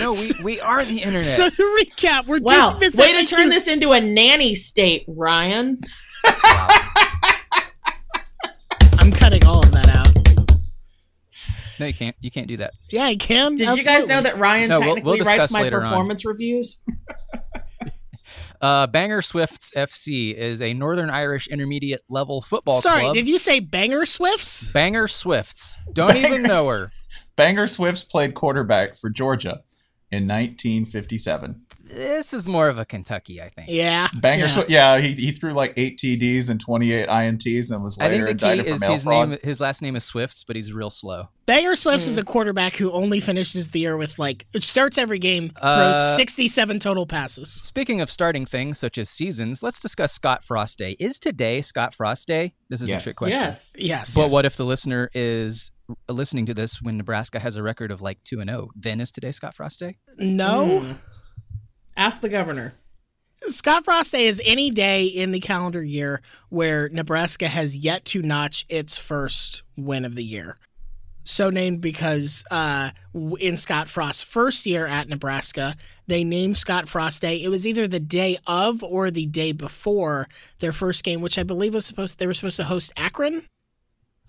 [0.00, 1.22] No, we, we are the internet.
[1.24, 2.96] So to recap, we're Wow, doing this.
[2.96, 3.50] way to turn year.
[3.50, 5.80] this into a nanny state, Ryan.
[8.98, 9.10] I'm
[11.80, 12.16] no, you can't.
[12.20, 12.72] You can't do that.
[12.90, 13.56] Yeah, I can.
[13.56, 15.82] Did you guys know that Ryan No, we'll- we'll technically writes my later on.
[15.90, 16.80] performance reviews?
[18.60, 23.14] Uh, Banger Swifts FC is a Northern Irish intermediate level football Sorry, club.
[23.14, 24.70] did you say Banger Swifts?
[24.72, 25.76] Banger Swifts.
[25.92, 26.92] Don't even know her.
[27.34, 29.62] Banger Swifts played quarterback for Georgia
[30.12, 31.60] in 1957.
[31.84, 33.68] This is more of a Kentucky, I think.
[33.70, 34.06] Yeah.
[34.14, 34.50] Banger, yeah.
[34.50, 38.26] Swi- yeah, he, he threw like eight TDs and 28 INTs and was I later
[38.26, 39.28] think the key indicted for is mail his fraud.
[39.30, 39.38] name.
[39.42, 41.28] His last name is Swifts, but he's real slow.
[41.44, 42.10] Banger Swifts Hmm.
[42.10, 45.96] is a quarterback who only finishes the year with like it starts every game, throws
[45.96, 47.50] Uh, 67 total passes.
[47.52, 50.92] Speaking of starting things such as seasons, let's discuss Scott Frost Day.
[51.00, 52.54] Is today Scott Frost Day?
[52.68, 53.02] This is Yes.
[53.02, 53.40] a trick question.
[53.40, 53.76] Yes.
[53.78, 54.14] Yes.
[54.14, 55.72] But what if the listener is
[56.08, 58.68] listening to this when Nebraska has a record of like two and zero?
[58.76, 59.96] Then is today Scott Frost Day?
[60.18, 60.80] No.
[60.80, 60.98] Mm.
[61.96, 62.74] Ask the governor.
[63.34, 68.22] Scott Frost Day is any day in the calendar year where Nebraska has yet to
[68.22, 70.58] notch its first win of the year.
[71.24, 72.90] So named because uh,
[73.38, 75.76] in Scott Frost's first year at Nebraska,
[76.08, 77.42] they named Scott Frost Day.
[77.42, 80.28] It was either the day of or the day before
[80.58, 83.42] their first game, which I believe was supposed they were supposed to host Akron.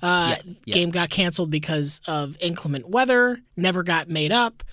[0.02, 0.74] Uh, Yeah, yeah.
[0.74, 3.40] Game got canceled because of inclement weather.
[3.58, 4.64] Never got made up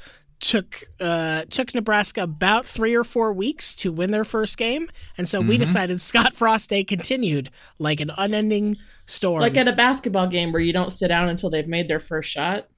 [0.41, 5.29] took uh, took Nebraska about three or four weeks to win their first game, and
[5.29, 8.77] so we decided Scott Frost Day continued like an unending
[9.07, 9.41] storm.
[9.41, 12.31] Like at a basketball game where you don't sit down until they've made their first
[12.31, 12.69] shot.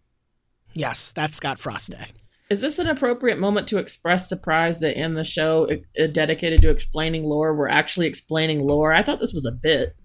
[0.75, 2.07] yes, that's Scott Frost Day.
[2.51, 6.69] Is this an appropriate moment to express surprise that in the show uh, dedicated to
[6.69, 8.93] explaining lore, we're actually explaining lore?
[8.93, 9.97] I thought this was a bit.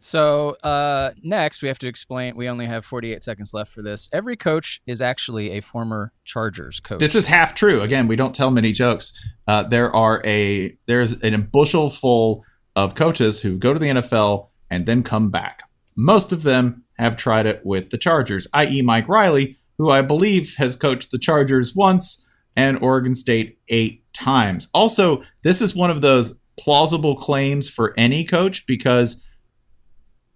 [0.00, 2.34] So uh, next, we have to explain.
[2.34, 4.08] We only have 48 seconds left for this.
[4.12, 6.98] Every coach is actually a former Chargers coach.
[6.98, 7.82] This is half true.
[7.82, 9.12] Again, we don't tell many jokes.
[9.46, 14.48] Uh, there are a there's a bushel full of coaches who go to the NFL
[14.70, 15.62] and then come back.
[15.96, 20.54] Most of them have tried it with the Chargers, i.e., Mike Riley, who I believe
[20.56, 24.68] has coached the Chargers once and Oregon State eight times.
[24.72, 29.24] Also, this is one of those plausible claims for any coach because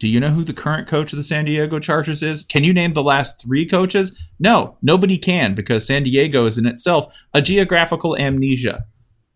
[0.00, 2.44] do you know who the current coach of the San Diego Chargers is?
[2.44, 4.26] Can you name the last three coaches?
[4.38, 8.87] No, nobody can because San Diego is in itself a geographical amnesia.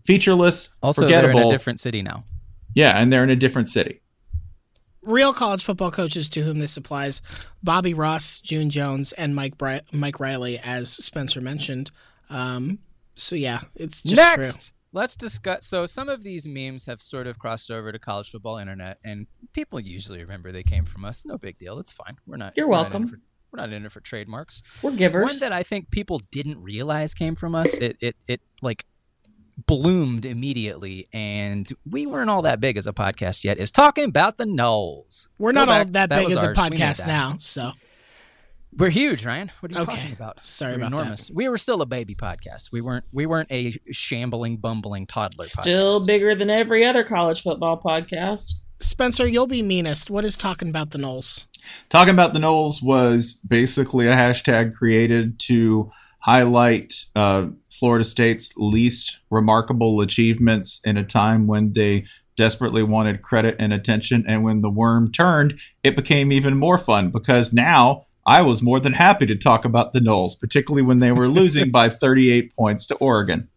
[0.05, 2.25] Featureless, also they're in a different city now.
[2.75, 4.01] yeah, and they're in a different city.
[5.03, 7.21] real college football coaches to whom this applies:
[7.63, 11.91] Bobby Ross, June Jones, and Mike Bri- Mike Riley, as Spencer mentioned.
[12.31, 12.79] Um,
[13.15, 14.75] so yeah, it's just Next, true.
[14.99, 15.65] Let's discuss.
[15.65, 19.29] So some of these memes have sort of crossed over to college football internet, and
[19.53, 21.25] people usually remember they came from us.
[21.25, 21.79] No big deal.
[21.79, 22.17] It's fine.
[22.27, 22.57] We're not.
[22.57, 23.07] You're we're not welcome.
[23.07, 23.21] for-
[23.53, 24.61] we're not in it for trademarks.
[24.83, 25.23] We're givers.
[25.23, 27.75] One that I think people didn't realize came from us.
[27.75, 28.87] It it it like
[29.67, 33.57] bloomed immediately, and we weren't all that big as a podcast yet.
[33.59, 35.29] Is talking about the Noles.
[35.39, 35.93] We're Go not all back.
[35.93, 36.57] that, big as a ours.
[36.59, 37.71] We podcast now, so
[38.77, 39.51] We're huge, Ryan.
[39.61, 39.97] What are you Okay.
[39.97, 40.43] talking about?
[40.45, 40.97] Sorry We're about that.
[40.99, 41.31] enormous.
[41.33, 42.71] We were still a baby podcast.
[42.71, 43.05] We weren't.
[43.13, 45.47] We weren't a shambling, bumbling toddler.
[45.47, 46.07] Still podcast.
[46.07, 48.53] bigger than every other college football podcast.
[48.81, 50.11] Spencer, you'll be meanest.
[50.11, 51.47] What is talking about the Noles?
[51.89, 59.19] Talking about the Noles was basically a hashtag created to highlight uh, Florida State's least
[59.31, 62.05] remarkable achievements in a time when they
[62.37, 64.25] desperately wanted credit and attention.
[64.29, 68.79] And when the worm turned, it became even more fun because now I was more
[68.79, 72.87] than happy to talk about the Noles, particularly when they were losing by 38 points
[72.89, 73.49] to Oregon.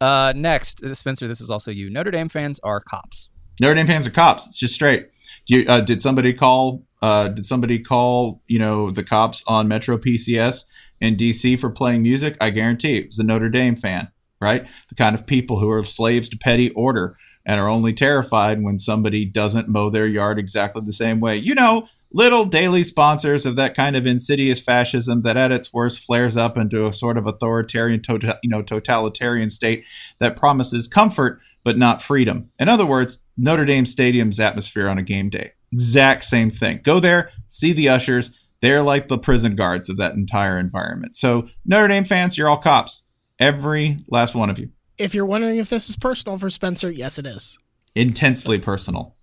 [0.00, 1.26] Uh, next, uh, Spencer.
[1.26, 1.90] This is also you.
[1.90, 3.28] Notre Dame fans are cops.
[3.60, 4.46] Notre Dame fans are cops.
[4.46, 5.08] It's just straight.
[5.46, 6.84] Do you, uh, did somebody call?
[7.02, 8.40] Uh, did somebody call?
[8.46, 10.64] You know the cops on Metro PCS
[11.00, 12.36] in DC for playing music?
[12.40, 14.64] I guarantee it was a Notre Dame fan, right?
[14.90, 18.78] The kind of people who are slaves to petty order and are only terrified when
[18.78, 21.36] somebody doesn't mow their yard exactly the same way.
[21.36, 26.00] You know, little daily sponsors of that kind of insidious fascism that at its worst
[26.00, 29.84] flares up into a sort of authoritarian, tota- you know, totalitarian state
[30.18, 32.50] that promises comfort but not freedom.
[32.58, 35.52] In other words, Notre Dame Stadium's atmosphere on a game day.
[35.72, 36.80] Exact same thing.
[36.82, 38.48] Go there, see the ushers.
[38.60, 41.16] They're like the prison guards of that entire environment.
[41.16, 43.02] So, Notre Dame fans, you're all cops.
[43.38, 44.70] Every last one of you.
[44.98, 47.58] If you're wondering if this is personal for Spencer, yes, it is.
[47.94, 49.16] Intensely personal.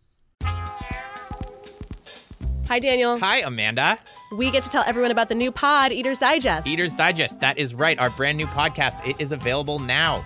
[2.67, 3.17] Hi, Daniel.
[3.19, 3.97] Hi, Amanda.
[4.29, 6.67] We get to tell everyone about the new pod, Eater's Digest.
[6.67, 7.39] Eater's Digest.
[7.39, 7.97] That is right.
[7.97, 9.07] Our brand new podcast.
[9.07, 10.25] It is available now.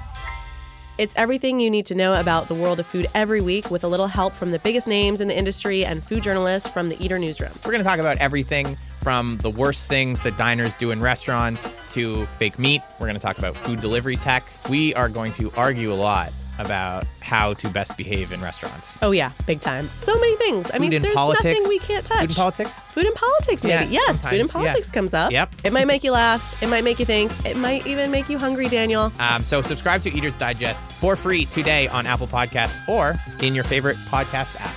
[0.97, 3.87] It's everything you need to know about the world of food every week with a
[3.87, 7.19] little help from the biggest names in the industry and food journalists from the Eater
[7.19, 7.51] Newsroom.
[7.63, 11.71] We're going to talk about everything from the worst things that diners do in restaurants
[11.91, 12.81] to fake meat.
[12.99, 14.43] We're going to talk about food delivery tech.
[14.67, 18.99] We are going to argue a lot about how to best behave in restaurants.
[19.01, 19.89] Oh, yeah, big time.
[19.97, 20.71] So many things.
[20.73, 21.43] I mean, there's politics.
[21.43, 22.19] nothing we can't touch.
[22.19, 22.79] Food and politics?
[22.79, 23.85] Food and politics, maybe.
[23.85, 24.71] Yeah, yes, food and sometimes, yeah.
[24.71, 25.31] politics comes up.
[25.31, 25.55] Yep.
[25.63, 26.61] It might make you laugh.
[26.61, 27.31] It might make you think.
[27.45, 29.11] It might even make you hungry, Daniel.
[29.19, 33.63] Um, so subscribe to Eater's Digest for free today on Apple Podcasts or in your
[33.63, 34.75] favorite podcast app.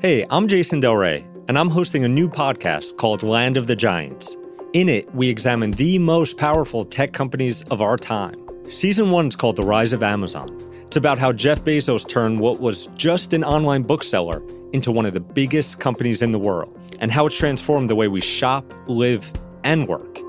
[0.00, 3.76] Hey, I'm Jason Del Rey, and I'm hosting a new podcast called Land of the
[3.76, 4.34] Giants.
[4.72, 8.36] In it, we examine the most powerful tech companies of our time.
[8.70, 10.48] Season one is called The Rise of Amazon.
[10.84, 14.40] It's about how Jeff Bezos turned what was just an online bookseller
[14.72, 18.06] into one of the biggest companies in the world, and how it's transformed the way
[18.06, 19.32] we shop, live,
[19.64, 20.20] and work.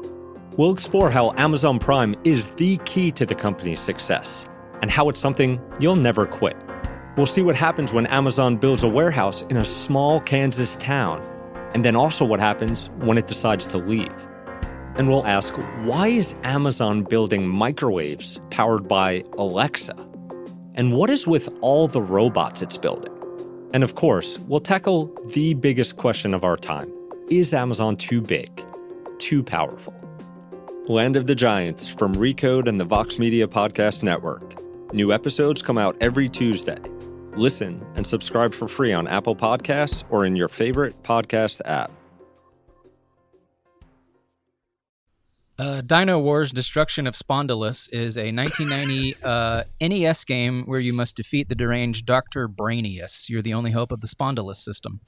[0.57, 4.49] We'll explore how Amazon Prime is the key to the company's success,
[4.81, 6.57] and how it's something you'll never quit.
[7.15, 11.21] We'll see what happens when Amazon builds a warehouse in a small Kansas town,
[11.75, 14.11] and then also what happens when it decides to leave.
[14.95, 19.95] And we'll ask why is Amazon building microwaves powered by Alexa?
[20.75, 23.13] And what is with all the robots it's building?
[23.73, 26.91] And of course, we'll tackle the biggest question of our time
[27.29, 28.63] Is Amazon too big?
[29.17, 29.93] Too powerful?
[30.87, 34.55] Land of the Giants from Recode and the Vox Media Podcast Network.
[34.93, 36.79] New episodes come out every Tuesday.
[37.35, 41.91] Listen and subscribe for free on Apple Podcasts or in your favorite podcast app.
[45.61, 51.15] Uh, Dino Wars Destruction of Spondylus is a 1990 uh, NES game where you must
[51.15, 52.49] defeat the deranged Dr.
[52.49, 53.29] Brainius.
[53.29, 55.01] You're the only hope of the Spondylus system.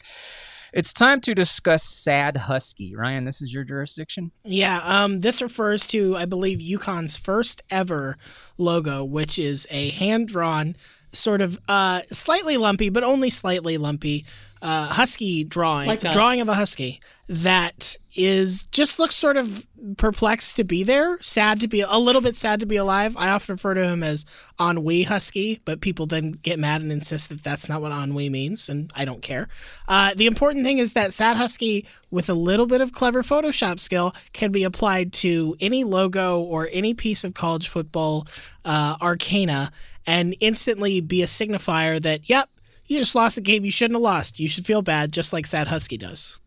[0.72, 2.96] It's time to discuss Sad Husky.
[2.96, 4.32] Ryan, this is your jurisdiction?
[4.44, 8.16] Yeah, um, this refers to, I believe, UConn's first ever
[8.60, 10.76] logo, which is a hand drawn,
[11.12, 14.24] sort of uh, slightly lumpy, but only slightly lumpy
[14.62, 19.66] uh, husky drawing, Like drawing of a husky that is just looks sort of
[19.98, 23.16] perplexed to be there, sad to be a little bit sad to be alive.
[23.18, 24.26] I often refer to him as
[24.60, 28.70] ennui husky, but people then get mad and insist that that's not what ennui means,
[28.70, 29.48] and I don't care.
[29.88, 33.80] Uh, the important thing is that sad husky with a little bit of clever Photoshop
[33.80, 38.28] skill can be applied to any logo or any piece of college football
[38.64, 39.72] uh, arcana
[40.06, 42.50] and instantly be a signifier that, yep,
[42.86, 44.40] you just lost a game you shouldn't have lost.
[44.40, 46.40] You should feel bad, just like Sad Husky does.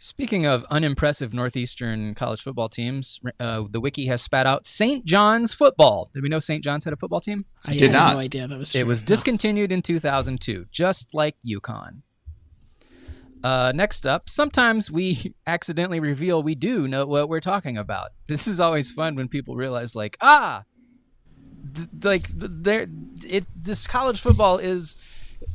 [0.00, 5.04] Speaking of unimpressive Northeastern college football teams, uh, the wiki has spat out St.
[5.04, 6.08] John's football.
[6.14, 6.62] Did we know St.
[6.62, 7.46] John's had a football team?
[7.64, 8.12] I Did had not.
[8.14, 8.80] no idea that was true.
[8.80, 9.06] It was No.
[9.06, 12.02] discontinued in 2002, just like UConn.
[13.42, 18.10] Uh, next up, sometimes we accidentally reveal we do know what we're talking about.
[18.28, 20.62] This is always fun when people realize, like, ah,
[21.74, 22.86] th- like there,
[23.24, 23.46] it.
[23.60, 24.96] This college football is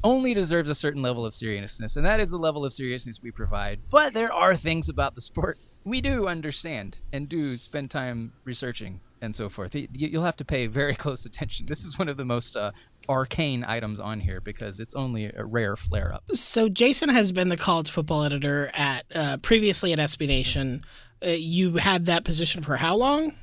[0.04, 3.32] only deserves a certain level of seriousness, and that is the level of seriousness we
[3.32, 3.82] provide.
[3.90, 9.02] But there are things about the sport we do understand and do spend time researching
[9.22, 9.76] and so forth.
[9.94, 11.66] You'll have to pay very close attention.
[11.68, 12.72] This is one of the most uh,
[13.08, 16.24] arcane items on here because it's only a rare flare up.
[16.34, 20.84] So Jason has been the college football editor at uh, previously at SB Nation.
[21.26, 23.34] Uh, you had that position for how long?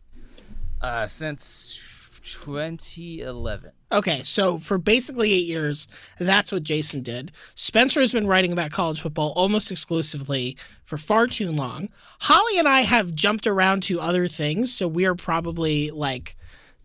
[0.80, 3.72] Uh, since 2011.
[3.92, 7.32] Okay, so for basically eight years, that's what Jason did.
[7.56, 11.88] Spencer has been writing about college football almost exclusively for far too long.
[12.20, 16.36] Holly and I have jumped around to other things, so we are probably like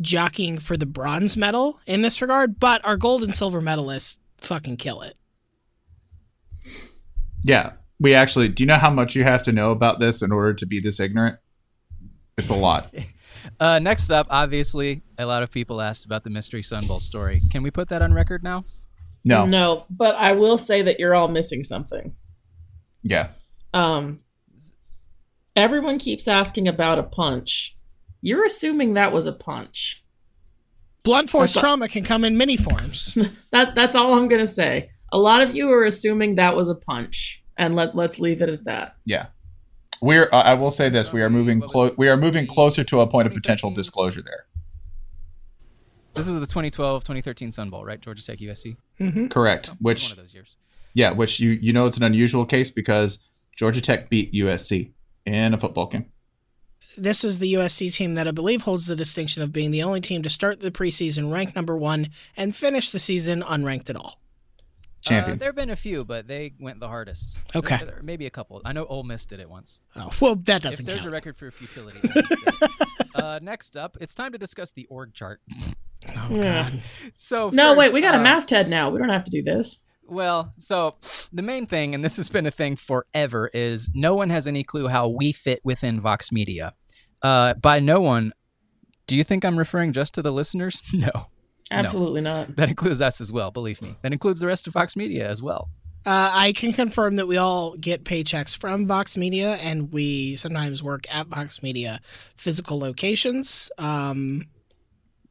[0.02, 4.78] jockeying for the bronze medal in this regard, but our gold and silver medalists fucking
[4.78, 5.16] kill it.
[7.44, 7.74] Yeah.
[8.00, 10.54] We actually, do you know how much you have to know about this in order
[10.56, 11.38] to be this ignorant?
[12.38, 12.94] It's a lot.
[13.60, 17.42] Uh, next up, obviously, a lot of people asked about the Mystery Sun Bowl story.
[17.52, 18.64] Can we put that on record now?
[19.24, 19.46] No.
[19.46, 22.16] No, but I will say that you're all missing something.
[23.04, 23.30] Yeah.
[23.74, 24.20] Um,
[25.56, 27.76] everyone keeps asking about a punch.
[28.22, 30.04] You're assuming that was a punch.
[31.04, 33.18] Blunt force That's a- trauma can come in many forms.
[33.52, 34.90] That that's all I'm gonna say.
[35.14, 38.50] A lot of you are assuming that was a punch, and let let's leave it
[38.50, 38.96] at that.
[39.06, 39.28] Yeah.
[40.06, 43.02] We're, uh, I will say this, we are moving close, we are moving closer to
[43.02, 44.46] a point of potential disclosure there.
[46.14, 48.00] This was the 2012 2013 Sun Bowl, right?
[48.00, 48.78] Georgia Tech USC.
[49.32, 49.72] Correct.
[49.80, 50.58] Which One of those years.
[50.94, 54.92] yeah, which you, you know, it's an unusual case because Georgia Tech beat USC
[55.26, 56.06] in a football game.
[56.96, 60.02] this was the USC team that I believe holds the distinction of being the only
[60.02, 64.20] team to start the preseason ranked number one and finish the season unranked at all.
[65.06, 65.38] Champions.
[65.38, 67.38] Uh, there have been a few, but they went the hardest.
[67.56, 67.78] Okay.
[67.78, 68.62] There- there- maybe a couple.
[68.66, 69.80] I know Ole Miss did it once.
[69.96, 70.88] Oh, well, that doesn't count.
[70.88, 71.08] there's count.
[71.08, 72.00] a record for futility.
[72.04, 72.72] Ole Miss did it.
[73.16, 75.42] uh, next up, it's time to discuss the org chart.
[76.10, 76.70] oh, Yeah.
[76.70, 76.82] God.
[77.16, 78.90] So No, wait, we got a uh, masthead now.
[78.90, 79.84] We don't have to do this.
[80.08, 80.98] Well, so
[81.34, 84.64] the main thing, and this has been a thing forever, is no one has any
[84.64, 86.74] clue how we fit within Vox Media.
[87.24, 88.32] Uh, by no one,
[89.08, 90.82] do you think I'm referring just to the listeners?
[90.94, 91.26] No.
[91.72, 92.56] Absolutely not.
[92.56, 93.96] That includes us as well, believe me.
[94.02, 95.70] That includes the rest of Vox Media as well.
[96.06, 100.84] Uh, I can confirm that we all get paychecks from Vox Media, and we sometimes
[100.84, 102.00] work at Vox Media
[102.36, 103.72] physical locations.
[103.80, 104.44] Um,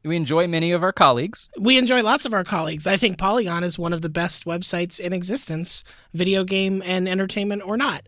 [0.03, 1.47] We enjoy many of our colleagues.
[1.57, 2.85] we enjoy lots of our colleagues.
[2.87, 7.63] I think Polygon is one of the best websites in existence, video game and entertainment
[7.65, 8.01] or not.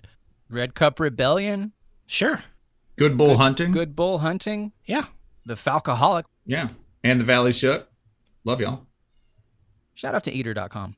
[0.50, 1.72] Red Cup Rebellion,
[2.06, 2.40] Sure.
[2.98, 3.72] Good bull hunting.
[3.72, 5.06] Good Bull Hunting, Yeah.
[5.46, 6.24] The Falcoholic.
[6.46, 6.68] Yeah.
[7.04, 7.88] And the Valley Shook.
[8.44, 8.86] Love y'all.
[9.94, 10.96] Shout out to Eater.com.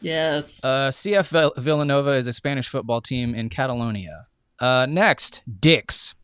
[0.00, 0.62] Yes.
[0.64, 4.26] Uh, CF Villanova is a Spanish football team in Catalonia.
[4.60, 6.14] Uh, next, Dix.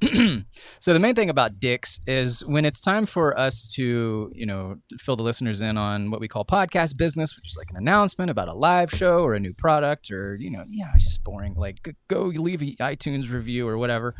[0.80, 4.76] so the main thing about dicks is when it's time for us to, you know,
[4.98, 8.30] fill the listeners in on what we call podcast business, which is like an announcement
[8.30, 11.54] about a live show or a new product or, you know, yeah, just boring.
[11.54, 14.14] Like go leave an iTunes review or whatever.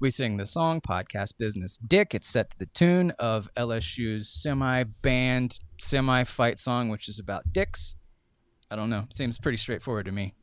[0.00, 1.76] We sing the song podcast business.
[1.76, 7.94] Dick, it's set to the tune of LSU's semi-band, semi-fight song, which is about dicks.
[8.68, 9.06] I don't know.
[9.12, 10.34] Seems pretty straightforward to me.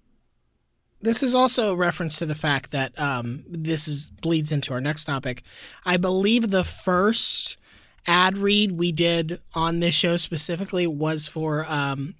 [1.07, 4.81] This is also a reference to the fact that um, this is bleeds into our
[4.81, 5.41] next topic.
[5.85, 7.57] I believe the first
[8.05, 12.15] ad read we did on this show specifically was for, um,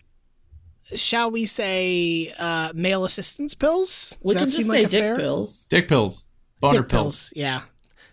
[0.95, 4.11] shall we say, uh, male assistance pills?
[4.11, 5.15] Does we that can seem just like say a dick fair?
[5.17, 5.67] pills.
[5.69, 6.27] Dick pills.
[6.61, 7.01] Boner Dick pills.
[7.01, 7.33] pills.
[7.35, 7.61] Yeah,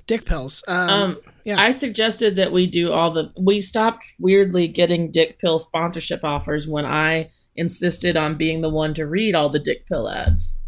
[0.08, 0.64] dick pills.
[0.66, 1.60] Um, Um, yeah.
[1.60, 3.32] I suggested that we do all the.
[3.40, 8.92] We stopped weirdly getting dick pill sponsorship offers when I insisted on being the one
[8.94, 10.60] to read all the dick pill ads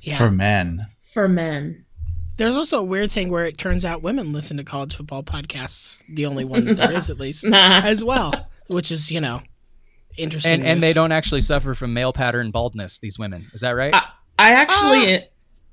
[0.00, 0.16] yeah.
[0.16, 0.82] For men.
[0.98, 1.84] for men.
[2.36, 6.02] There's also a weird thing where it turns out women listen to college football podcasts,
[6.08, 9.42] the only one that there is at least, as well, which is, you know,
[10.16, 10.54] interesting.
[10.54, 12.98] And and they don't actually suffer from male pattern baldness.
[12.98, 13.94] These women, is that right?
[13.94, 14.02] I,
[14.38, 15.16] I actually,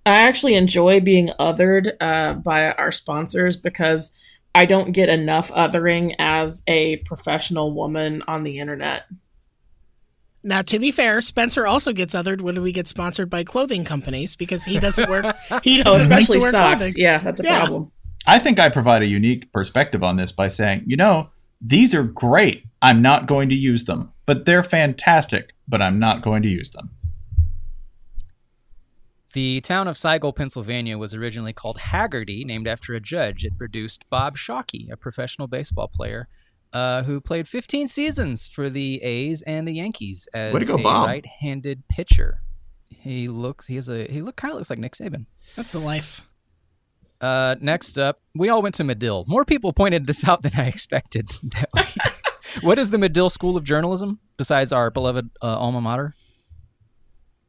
[0.05, 6.15] I actually enjoy being othered uh, by our sponsors because I don't get enough othering
[6.19, 9.05] as a professional woman on the internet.
[10.47, 14.35] Now, to be fair, Spencer also gets othered when we get sponsored by clothing companies
[14.37, 15.25] because he doesn't work.
[15.63, 16.77] He Oh, doesn't like especially to wear socks.
[16.83, 16.93] clothing.
[16.95, 17.59] Yeah, that's a Yeah.
[17.59, 17.91] problem.
[18.25, 22.03] I think I provide a unique perspective on this by saying, you know, these are
[22.03, 22.63] great.
[22.81, 26.69] I'm not going to use them, but they're fantastic, but I'm not going to use
[26.71, 26.91] them.
[29.33, 33.43] The town of Seigel, Pennsylvania was originally called Haggerty, named after a judge.
[33.43, 36.27] It produced Bob Shockey, a professional baseball player
[36.73, 41.07] uh, who played 15 seasons for the A's and the Yankees as go, a Bob.
[41.07, 42.41] right-handed pitcher.
[42.87, 45.25] He looks he has a he look kind of looks like Nick Saban.
[45.55, 46.27] That's the life.
[47.19, 49.25] Uh, next up, we all went to Medill.
[49.27, 51.29] More people pointed this out than I expected.
[52.61, 56.13] what is the Medill School of Journalism besides our beloved uh, alma mater?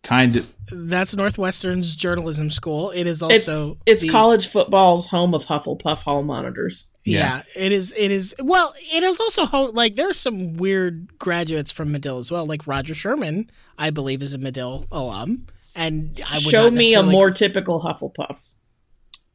[0.09, 0.51] Kind of.
[0.73, 2.91] That's Northwestern's journalism school.
[2.93, 6.91] It is also it's the- college football's home of Hufflepuff Hall monitors.
[7.05, 7.43] Yeah.
[7.55, 7.93] it is.
[7.95, 8.35] It is.
[8.43, 12.47] Well, it is also ho- like are some weird graduates from Medill as well.
[12.47, 15.47] Like Roger Sherman, I believe, is a Medill alum.
[15.77, 18.55] And I would Show me a more typical Hufflepuff.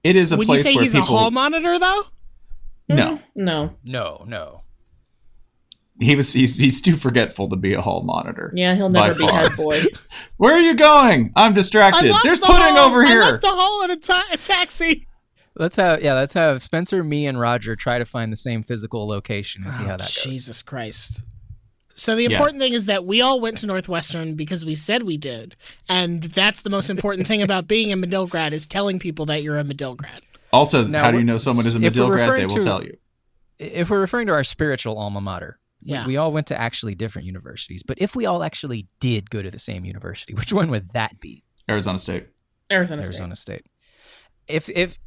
[0.03, 1.07] It is a Would you say where he's people.
[1.07, 2.01] a hall monitor though?
[2.89, 3.21] no, hmm?
[3.35, 3.75] No.
[3.83, 4.62] No, no.
[5.99, 6.33] He was.
[6.33, 8.51] He's, he's too forgetful to be a hall monitor.
[8.55, 9.41] Yeah, he'll never be far.
[9.41, 9.81] head boy.
[10.37, 11.31] Where are you going?
[11.35, 12.13] I'm distracted.
[12.23, 12.89] There's the pudding hall.
[12.89, 13.21] over I here.
[13.21, 15.07] left the hall in a, ta- a taxi.
[15.55, 19.05] Let's have yeah, let's have Spencer, me, and Roger try to find the same physical
[19.07, 20.23] location and see how oh, that goes.
[20.25, 21.21] Oh, Jesus Christ.
[21.93, 22.31] So the Yeah.
[22.31, 25.55] important thing is that we all went to Northwestern because we said we did,
[25.87, 29.43] and that's the most important thing about being a Medill grad is telling people that
[29.43, 30.21] you're a Medill grad.
[30.51, 32.39] Also, Now, how do you know someone is a Medill grad?
[32.39, 32.97] They will to- tell you.
[33.59, 36.05] If we're referring to our spiritual alma mater, we- Yeah.
[36.07, 37.83] we all went to actually different universities.
[37.83, 41.19] But if we all actually did go to the same university, which one would that
[41.19, 41.43] be?
[41.69, 42.27] Arizona State.
[42.71, 43.11] Arizona, State.
[43.13, 43.65] Arizona State.
[44.47, 44.99] If if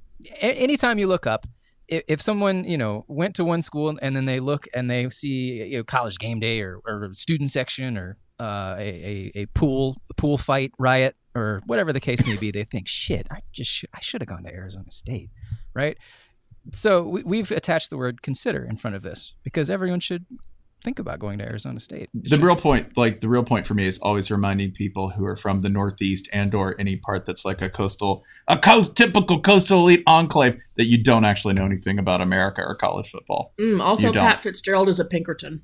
[0.42, 1.46] a- anytime you look up,
[1.88, 5.08] if, if someone you know went to one school and then they look and they
[5.10, 9.46] see you know college game day or, or student section or uh, a, a a
[9.46, 13.26] pool a pool fight riot or whatever the case may be, they think shit.
[13.30, 15.30] I just sh- I should have gone to Arizona State,
[15.74, 15.96] right?
[16.72, 20.24] So we, we've attached the word consider in front of this because everyone should
[20.84, 22.04] think about going to Arizona State.
[22.14, 25.10] It The should- real point, like the real point for me, is always reminding people
[25.10, 29.40] who are from the Northeast and/or any part that's like a coastal, a coast, typical
[29.40, 33.52] coastal elite enclave that you don't actually know anything about America or college football.
[33.58, 35.62] Mm, also, Pat Fitzgerald is a Pinkerton.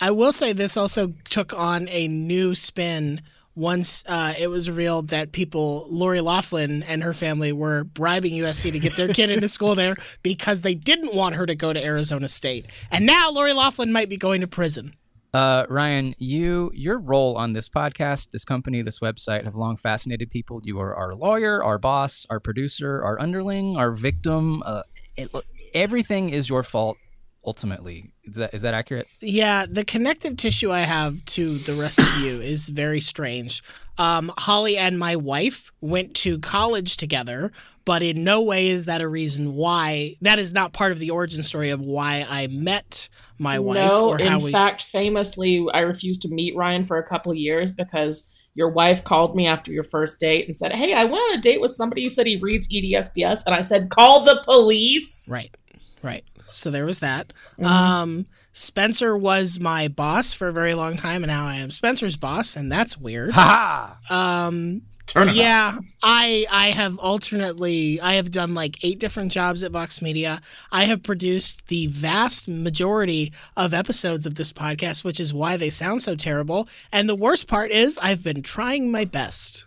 [0.00, 3.22] I will say this also took on a new spin
[3.54, 8.72] once uh, it was revealed that people, Lori Laughlin and her family, were bribing USC
[8.72, 11.84] to get their kid into school there because they didn't want her to go to
[11.84, 12.66] Arizona State.
[12.90, 14.94] And now Lori Laughlin might be going to prison.
[15.32, 20.30] Uh, Ryan, you your role on this podcast, this company, this website have long fascinated
[20.30, 20.60] people.
[20.62, 24.62] You are our lawyer, our boss, our producer, our underling, our victim.
[24.64, 24.82] Uh,
[25.16, 25.32] it,
[25.74, 26.98] everything is your fault.
[27.46, 29.06] Ultimately, is that is that accurate?
[29.20, 33.62] Yeah, the connective tissue I have to the rest of you is very strange.
[33.98, 37.52] Um, Holly and my wife went to college together,
[37.84, 40.14] but in no way is that a reason why.
[40.22, 44.08] That is not part of the origin story of why I met my wife no,
[44.10, 44.50] or how in we.
[44.50, 49.04] fact, famously, I refused to meet Ryan for a couple of years because your wife
[49.04, 51.72] called me after your first date and said, "Hey, I went on a date with
[51.72, 55.54] somebody who said he reads E EDSBS," and I said, "Call the police." Right,
[56.02, 56.24] right.
[56.48, 57.32] So there was that.
[57.58, 57.64] Mm-hmm.
[57.64, 62.16] Um, Spencer was my boss for a very long time, and now I am Spencer's
[62.16, 63.32] boss, and that's weird.
[63.32, 69.32] Ha Um, Turn it yeah, I I have alternately I have done like eight different
[69.32, 70.40] jobs at Vox Media.
[70.72, 75.70] I have produced the vast majority of episodes of this podcast, which is why they
[75.70, 76.68] sound so terrible.
[76.90, 79.66] And the worst part is I've been trying my best.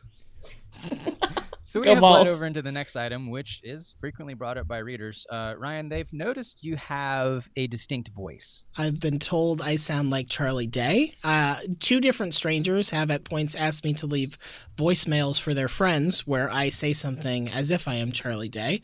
[1.68, 2.28] So we Go have led Vols.
[2.30, 5.28] over into the next item, which is frequently brought up by readers.
[5.30, 8.64] Uh, Ryan, they've noticed you have a distinct voice.
[8.78, 11.12] I've been told I sound like Charlie Day.
[11.26, 14.38] Uh, two different strangers have at points asked me to leave
[14.78, 18.82] voicemails for their friends where I say something as if I am Charlie Day.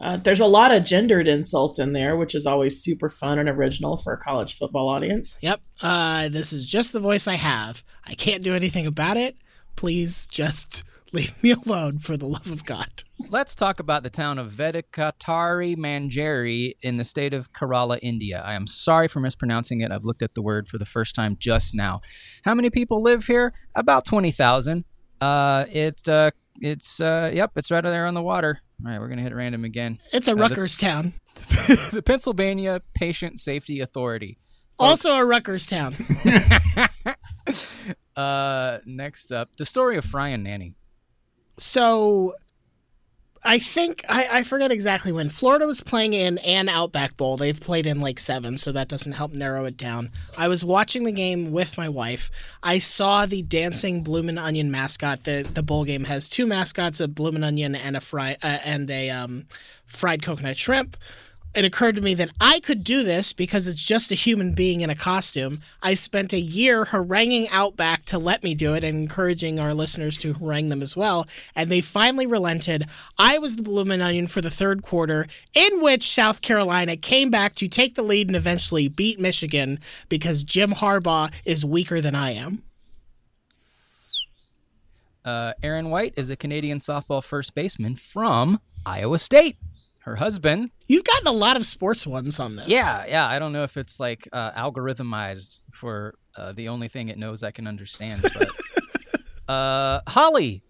[0.00, 3.48] Uh, there's a lot of gendered insults in there, which is always super fun and
[3.48, 5.38] original for a college football audience.
[5.40, 5.60] Yep.
[5.80, 7.84] Uh, this is just the voice I have.
[8.04, 9.36] I can't do anything about it.
[9.76, 10.82] Please just
[11.16, 13.02] leave me alone for the love of God.
[13.30, 18.42] Let's talk about the town of Vedikatari Manjeri in the state of Kerala, India.
[18.44, 19.90] I am sorry for mispronouncing it.
[19.90, 22.00] I've looked at the word for the first time just now.
[22.44, 23.54] How many people live here?
[23.74, 24.84] About 20,000.
[25.20, 28.60] Uh, it, uh, it's, uh, yep, it's right there on the water.
[28.84, 29.98] All right, we're going to hit random again.
[30.12, 31.14] It's a the- Rutgers town.
[31.92, 34.36] the Pennsylvania Patient Safety Authority.
[34.78, 35.94] Also a Rutgers town.
[38.16, 40.72] Uh, next up, the story of Fry and Nanni.
[41.58, 42.34] So
[43.46, 47.36] I think I, I forget exactly when Florida was playing in an Outback Bowl.
[47.36, 50.10] They've played in like seven, so that doesn't help narrow it down.
[50.36, 52.28] I was watching the game with my wife.
[52.62, 55.24] I saw the dancing bloomin' onion mascot.
[55.24, 58.90] The the bowl game has two mascots: a bloomin' onion and a fry uh, and
[58.90, 59.46] a um,
[59.84, 60.96] fried coconut shrimp.
[61.56, 64.82] It occurred to me that I could do this because it's just a human being
[64.82, 65.62] in a costume.
[65.82, 70.18] I spent a year haranguing Outback to let me do it and encouraging our listeners
[70.18, 71.26] to harangue them as well.
[71.54, 72.84] And they finally relented.
[73.18, 77.54] I was the blooming onion for the third quarter, in which South Carolina came back
[77.54, 79.80] to take the lead and eventually beat Michigan
[80.10, 82.64] because Jim Harbaugh is weaker than I am.
[85.24, 89.56] Uh, Aaron White is a Canadian softball first baseman from Iowa State.
[90.06, 90.70] Her husband.
[90.86, 92.68] You've gotten a lot of sports ones on this.
[92.68, 93.26] Yeah, yeah.
[93.26, 97.42] I don't know if it's like uh, algorithmized for uh, the only thing it knows
[97.42, 98.22] I can understand.
[98.22, 98.48] But
[99.52, 100.62] uh, Holly,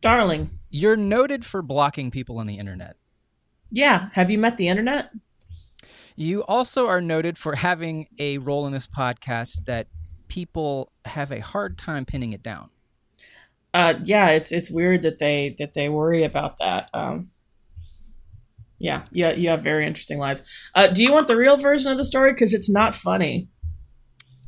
[0.00, 0.50] Darling.
[0.70, 2.96] you're noted for blocking people on the internet.
[3.70, 4.08] Yeah.
[4.14, 5.12] Have you met the internet?
[6.16, 9.86] You also are noted for having a role in this podcast that
[10.26, 12.70] people have a hard time pinning it down.
[13.72, 16.90] Uh, yeah, it's it's weird that they that they worry about that.
[16.92, 17.30] Um,
[18.80, 20.42] yeah, yeah, you have very interesting lives.
[20.74, 22.32] Uh, do you want the real version of the story?
[22.32, 23.48] Because it's not funny.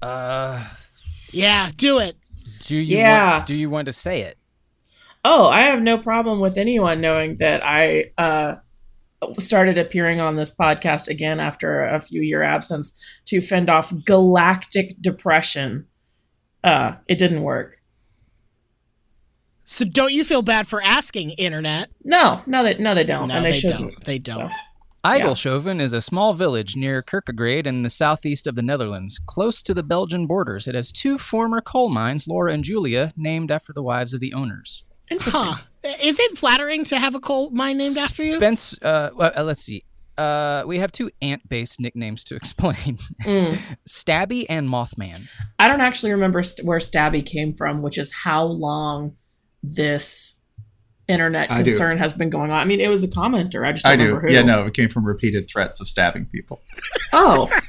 [0.00, 0.64] Uh,
[1.32, 2.16] Yeah, do it.
[2.66, 3.34] do you Yeah.
[3.34, 4.36] want, do you want to say it?
[5.24, 8.56] Oh, I have no problem with anyone knowing that I uh,
[9.38, 15.00] started appearing on this podcast again after a few year absence to fend off galactic
[15.00, 15.86] depression.
[16.64, 17.78] Uh, it didn't work.
[19.64, 21.88] So don't you feel bad for asking, internet?
[22.04, 23.80] No, no, they no, they don't, No, and they, they shouldn't.
[23.80, 24.04] don't.
[24.04, 24.48] They don't.
[24.50, 24.54] So,
[25.04, 29.74] Eygelshoven is a small village near Kerkrade in the southeast of the Netherlands, close to
[29.74, 30.68] the Belgian borders.
[30.68, 34.32] It has two former coal mines, Laura and Julia, named after the wives of the
[34.32, 34.84] owners.
[35.10, 35.42] interesting.
[35.42, 35.56] Huh.
[36.00, 38.36] Is it flattering to have a coal mine named after you?
[38.36, 39.84] Spence, uh, well, uh, let's see.
[40.16, 43.58] Uh, we have two aunt-based nicknames to explain: Mm.
[43.88, 45.26] Stabby and Mothman.
[45.58, 49.16] I don't actually remember st- where Stabby came from, which is how long
[49.62, 50.38] this
[51.08, 51.70] internet I do.
[51.70, 52.60] concern has been going on.
[52.60, 53.66] I mean, it was a commenter.
[53.66, 54.16] I just don't I do.
[54.16, 54.30] who.
[54.30, 56.60] Yeah, no, it came from repeated threats of stabbing people.
[57.12, 57.50] Oh,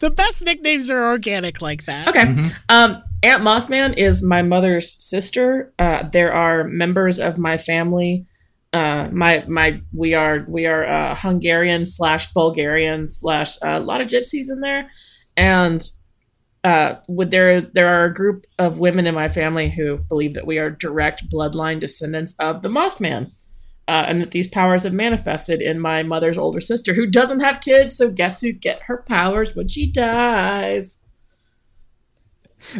[0.00, 2.06] The best nicknames are organic like that.
[2.06, 2.22] okay.
[2.68, 5.72] Um, Aunt Mothman is my mother's sister.
[5.80, 8.24] Uh, there are members of my family.
[8.72, 14.00] Uh, my my we are we are uh, Hungarian slash Bulgarian slash uh, a lot
[14.00, 14.90] of gypsies in there,
[15.36, 15.82] and
[16.64, 20.46] uh, with there there are a group of women in my family who believe that
[20.46, 23.32] we are direct bloodline descendants of the Mothman.
[23.86, 27.60] Uh, and that these powers have manifested in my mother's older sister, who doesn't have
[27.60, 27.94] kids.
[27.94, 31.02] So guess who get her powers when she dies?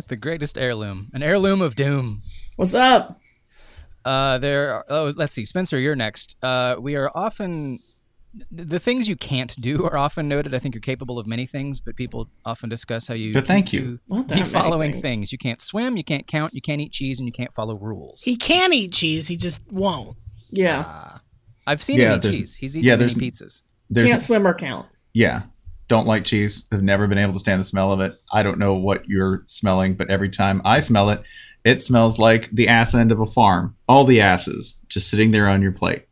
[0.09, 2.23] the greatest heirloom, an heirloom of doom.
[2.57, 3.21] What's up?
[4.05, 4.75] Uh, there.
[4.75, 6.37] Are, oh, let's see, Spencer, you're next.
[6.43, 7.79] Uh, we are often
[8.51, 10.55] the things you can't do are often noted.
[10.55, 13.33] I think you're capable of many things, but people often discuss how you.
[13.33, 13.85] But thank can you.
[13.87, 15.03] do Not that The following things.
[15.03, 15.33] things.
[15.33, 18.23] you can't swim, you can't count, you can't eat cheese, and you can't follow rules.
[18.23, 20.17] He can eat cheese, he just won't.
[20.51, 20.85] Yeah.
[20.87, 21.21] Ah.
[21.67, 22.55] I've seen Yeah, him eat cheese.
[22.57, 23.63] He's eaten yeah, many there's- pizzas.
[23.91, 24.87] There's Can't swim or count.
[25.13, 25.43] yeah
[25.87, 28.59] don't like cheese have never been able to stand the smell of it i don't
[28.59, 31.23] know what you're smelling but every time i smell it
[31.63, 35.47] it smells like the ass end of a farm all the asses just sitting there
[35.47, 36.07] on your plate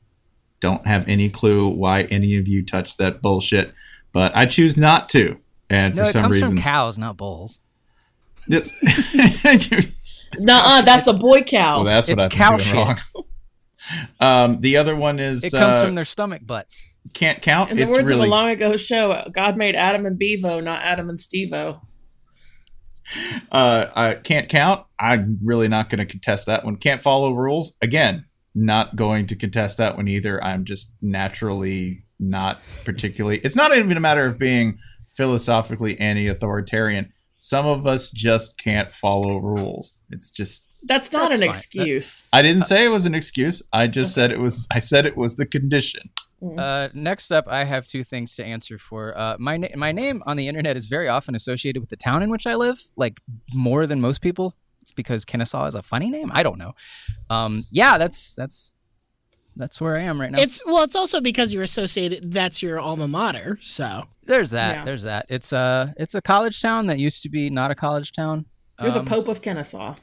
[0.63, 3.75] don't have any clue why any of you touch that bullshit
[4.13, 5.39] but i choose not to
[5.69, 7.61] and No, for it some comes reason from cows, not bulls.
[8.49, 8.73] it's,
[10.39, 11.77] Nuh-uh, that's a boy cow.
[11.77, 12.97] well that's what It's i've cow been wrong
[14.21, 16.87] um the other one is It comes uh, from their stomach butts.
[17.15, 20.07] can't count In the it's words really of a long ago show, God made Adam
[20.07, 21.81] and Bevo, not Adam and Stevo.
[23.51, 24.87] Uh, I can't count.
[24.99, 26.77] I'm really not going to contest that one.
[26.77, 27.75] Can't follow rules.
[27.83, 30.43] Again, not going to contest that one either.
[30.43, 33.39] I'm just naturally not particularly.
[33.39, 34.79] It's not even a matter of being
[35.15, 37.13] philosophically anti-authoritarian.
[37.39, 39.99] Some of us just can't follow rules.
[40.11, 40.69] It's just.
[40.85, 41.51] That's not That's an fine.
[41.51, 42.29] excuse.
[42.33, 43.63] I didn't say it was an excuse.
[43.73, 44.67] I just said it was.
[44.71, 46.11] I said it was the condition.
[46.59, 49.17] Uh, next up, I have two things to answer for.
[49.17, 52.21] Uh, my na- my name on the internet is very often associated with the town
[52.23, 53.21] in which I live, like
[53.55, 54.57] more than most people.
[54.93, 56.31] It's because Kennesaw is a funny name.
[56.35, 56.73] I don't know.
[57.31, 58.73] Um, yeah, that's that's
[59.57, 60.39] that's where I am right now.
[60.41, 62.31] It's well, it's also because you're associated.
[62.33, 63.57] That's your alma mater.
[63.63, 64.77] So there's that.
[64.77, 64.85] Yeah.
[64.85, 65.27] There's that.
[65.31, 68.45] It's a it's a college town that used to be not a college town.
[68.81, 69.95] You're the Um, Pope of Kennesaw.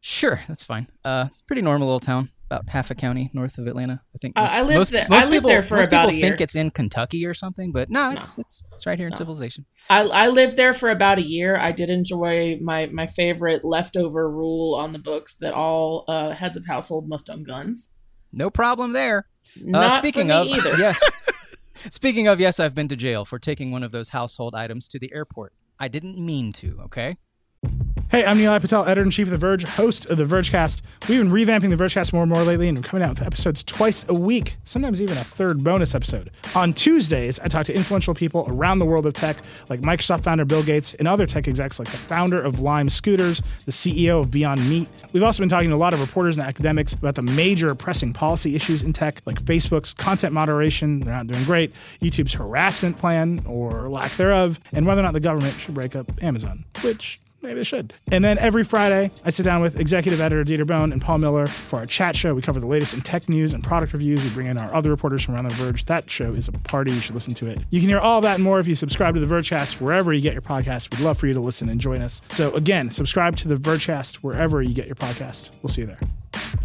[0.00, 0.86] Sure, that's fine.
[1.04, 4.02] Uh, it's a pretty normal little town, about half a county north of Atlanta.
[4.14, 4.36] I think.
[4.36, 6.18] Uh, most- I lived most, there- Most I lived people, there for most about people
[6.18, 6.44] a think year.
[6.44, 9.66] it's in Kentucky or something, but no, it's it's it's right here in civilization.
[9.88, 11.56] I, I lived there for about a year.
[11.56, 16.56] I did enjoy my, my favorite leftover rule on the books that all uh, heads
[16.56, 17.92] of household must own guns.
[18.32, 19.26] No problem there.
[19.72, 20.70] Uh, speaking of either.
[20.78, 21.00] yes,
[21.90, 24.98] speaking of yes, I've been to jail for taking one of those household items to
[24.98, 25.52] the airport.
[25.78, 26.78] I didn't mean to.
[26.84, 27.16] Okay.
[28.10, 30.82] Hey, I'm Neil Patel, editor in chief of The Verge, host of The Vergecast.
[31.08, 33.62] We've been revamping The Vergecast more and more lately, and we're coming out with episodes
[33.62, 36.32] twice a week, sometimes even a third bonus episode.
[36.56, 39.36] On Tuesdays, I talk to influential people around the world of tech,
[39.68, 43.42] like Microsoft founder Bill Gates and other tech execs like the founder of Lime Scooters,
[43.64, 44.88] the CEO of Beyond Meat.
[45.12, 48.12] We've also been talking to a lot of reporters and academics about the major pressing
[48.12, 53.44] policy issues in tech, like Facebook's content moderation, they're not doing great, YouTube's harassment plan,
[53.46, 57.54] or lack thereof, and whether or not the government should break up Amazon, which maybe
[57.56, 57.94] they should.
[58.10, 61.46] And then every Friday, I sit down with executive editor Dieter Bohn and Paul Miller
[61.46, 62.34] for our chat show.
[62.34, 64.22] We cover the latest in tech news and product reviews.
[64.22, 65.84] We bring in our other reporters from around the Verge.
[65.86, 66.92] That show is a party.
[66.92, 67.60] You should listen to it.
[67.70, 70.20] You can hear all that and more if you subscribe to the Vergecast wherever you
[70.20, 70.90] get your podcast.
[70.90, 72.22] We'd love for you to listen and join us.
[72.30, 75.50] So again, subscribe to the Vergecast wherever you get your podcast.
[75.62, 76.60] We'll see you there.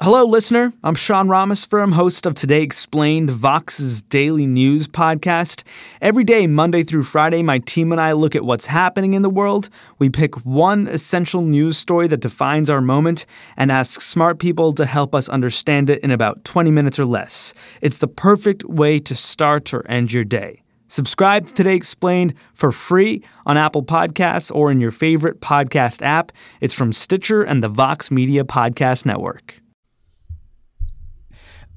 [0.00, 0.72] Hello, listener.
[0.84, 5.64] I'm Sean Rameswaram, host of Today Explained, Vox's daily news podcast.
[6.00, 9.28] Every day, Monday through Friday, my team and I look at what's happening in the
[9.28, 9.68] world.
[9.98, 13.26] We pick one essential news story that defines our moment
[13.56, 17.52] and ask smart people to help us understand it in about 20 minutes or less.
[17.82, 20.62] It's the perfect way to start or end your day.
[20.86, 26.30] Subscribe to Today Explained for free on Apple Podcasts or in your favorite podcast app.
[26.60, 29.60] It's from Stitcher and the Vox Media Podcast Network.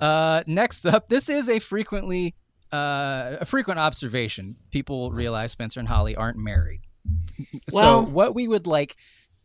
[0.01, 2.33] Uh, next up, this is a frequently
[2.73, 4.55] uh, a frequent observation.
[4.71, 6.81] People realize Spencer and Holly aren't married.
[7.71, 8.95] Well- so what we would like,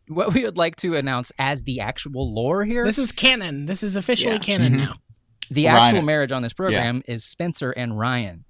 [0.07, 3.65] what we would like to announce as the actual lore here, This is canon.
[3.65, 4.39] This is officially Yeah.
[4.39, 4.77] canon Mhm.
[4.77, 4.93] now.
[5.49, 8.43] the Ryan- actual marriage on this program is Spencer and Ryan.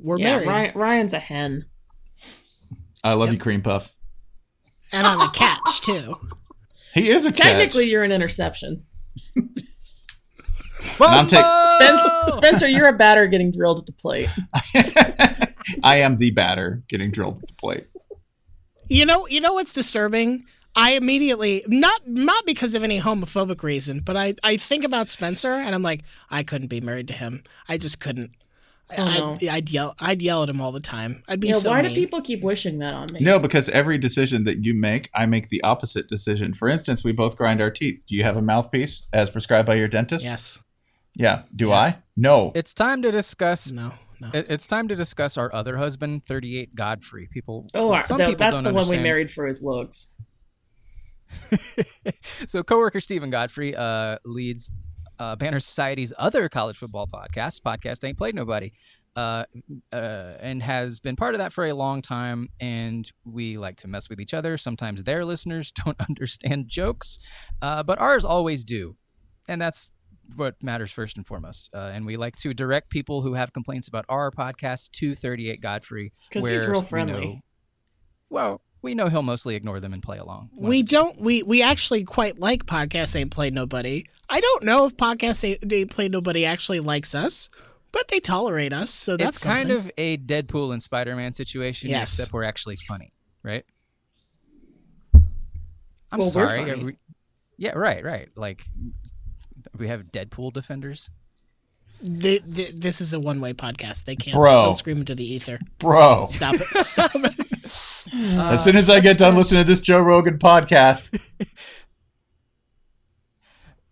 [0.00, 1.66] We're yeah, married, Ryan, Ryan's a hen.
[3.04, 3.34] I love Yep.
[3.34, 3.94] you, Cream Puff.
[4.92, 6.16] and I'm a catch too.
[6.94, 7.38] He is a catch.
[7.42, 8.84] Technically, you're an interception.
[11.06, 11.44] And I'm take-
[11.76, 14.28] Spencer, Spencer, you're a batter getting drilled at the plate.
[15.84, 17.86] I am the batter getting drilled at the plate.
[18.88, 20.44] You know, you know what's disturbing?
[20.74, 25.52] I immediately not not because of any homophobic reason, but I I think about Spencer
[25.52, 27.42] and I'm like, I couldn't be married to him.
[27.68, 28.30] I just couldn't.
[28.96, 29.36] Oh, I, no.
[29.50, 31.22] I'd yell I'd yell at him all the time.
[31.28, 31.94] I'd be Yeah, so why mean.
[31.94, 33.20] do people keep wishing that on me?
[33.20, 36.54] No, because every decision that you make, I make the opposite decision.
[36.54, 38.04] For instance, we both grind our teeth.
[38.06, 40.24] Do you have a mouthpiece as prescribed by your dentist?
[40.24, 40.62] Yes.
[41.18, 41.42] Yeah.
[41.54, 41.98] Do I?
[42.16, 42.52] No.
[42.54, 43.72] It's time to discuss.
[43.72, 43.92] No.
[44.20, 44.30] No.
[44.32, 47.28] It's time to discuss our other husband, 38 Godfrey.
[47.30, 47.66] People.
[47.74, 50.10] Oh, our- some tha- people that's don't the one we married for his looks.
[52.46, 54.70] so coworker Steven Godfrey uh, leads
[55.18, 58.72] uh, Banner Society's other college football podcast, podcast Ain't Played Nobody,
[59.14, 59.44] uh,
[59.92, 62.48] uh, and has been part of that for a long time.
[62.60, 64.56] And we like to mess with each other.
[64.56, 67.18] Sometimes their listeners don't understand jokes,
[67.60, 68.96] uh, but ours always do,
[69.48, 69.90] and that's
[70.36, 71.70] what matters first and foremost.
[71.74, 75.60] Uh, and we like to direct people who have complaints about our podcast to 38
[75.60, 77.26] Godfrey 'Cause he's where real we friendly.
[77.26, 77.40] know-
[78.30, 80.50] well, we know he'll mostly ignore them and play along.
[80.54, 81.20] We don't.
[81.20, 84.04] We we actually quite like podcast ain't played nobody.
[84.28, 87.48] I don't know if podcast ain't, ain't played nobody actually likes us,
[87.90, 88.90] but they tolerate us.
[88.90, 89.86] So that's it's kind something.
[89.88, 92.12] of a Deadpool and Spider-Man situation, Yes.
[92.18, 93.10] except we're actually funny,
[93.42, 93.64] right?
[96.10, 96.70] I'm Well, we're sorry.
[96.70, 96.84] funny.
[96.84, 96.92] are
[97.56, 98.28] yeah, right, right.
[98.36, 98.64] Like
[99.78, 101.10] we have Deadpool defenders.
[102.02, 104.04] Th- th- this is a one way podcast.
[104.04, 104.34] They can't.
[104.36, 104.50] Bro.
[104.50, 105.58] They'll scream into the ether.
[105.78, 106.26] Bro.
[106.26, 106.66] Stop it!
[106.66, 107.34] Stop it!
[108.38, 111.10] as soon as I get done listening to this Joe Rogan podcast,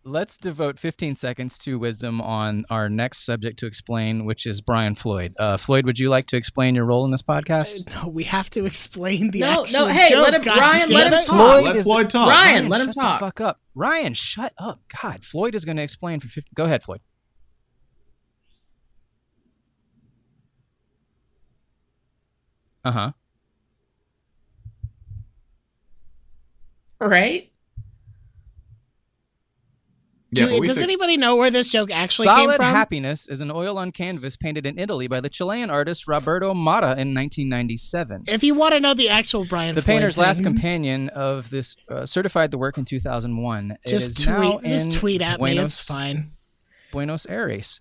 [0.09, 4.95] Let's devote 15 seconds to wisdom on our next subject to explain, which is Brian
[4.95, 5.35] Floyd.
[5.37, 7.93] Uh, Floyd, would you like to explain your role in this podcast?
[7.93, 10.23] No, we have to explain the No, actual no, hey, joke.
[10.23, 11.27] let him- God Ryan, damn let him talk.
[11.27, 12.29] Floyd let is- Floyd talk.
[12.29, 13.19] Ryan, let him shut talk.
[13.21, 14.15] The fuck up, Ryan.
[14.15, 14.81] Shut up.
[15.03, 16.53] God, Floyd is going to explain for 50.
[16.55, 17.01] Go ahead, Floyd.
[22.85, 23.13] Uh huh.
[27.01, 27.51] Right?
[30.37, 32.67] Do- but does think- anybody know where this joke actually Solid came from?
[32.67, 36.93] Happiness is an oil on canvas painted in Italy by the Chilean artist Roberto Matta
[36.99, 38.25] in 1997.
[38.29, 41.77] if you want to know the actual Brian, The Floyd painter's last companion of this
[41.91, 43.71] uh, certified the work in 2001.
[43.73, 45.59] It just is now tweet, just tweet at me.
[45.59, 46.31] It's fine.
[46.93, 47.81] Buenos Aires.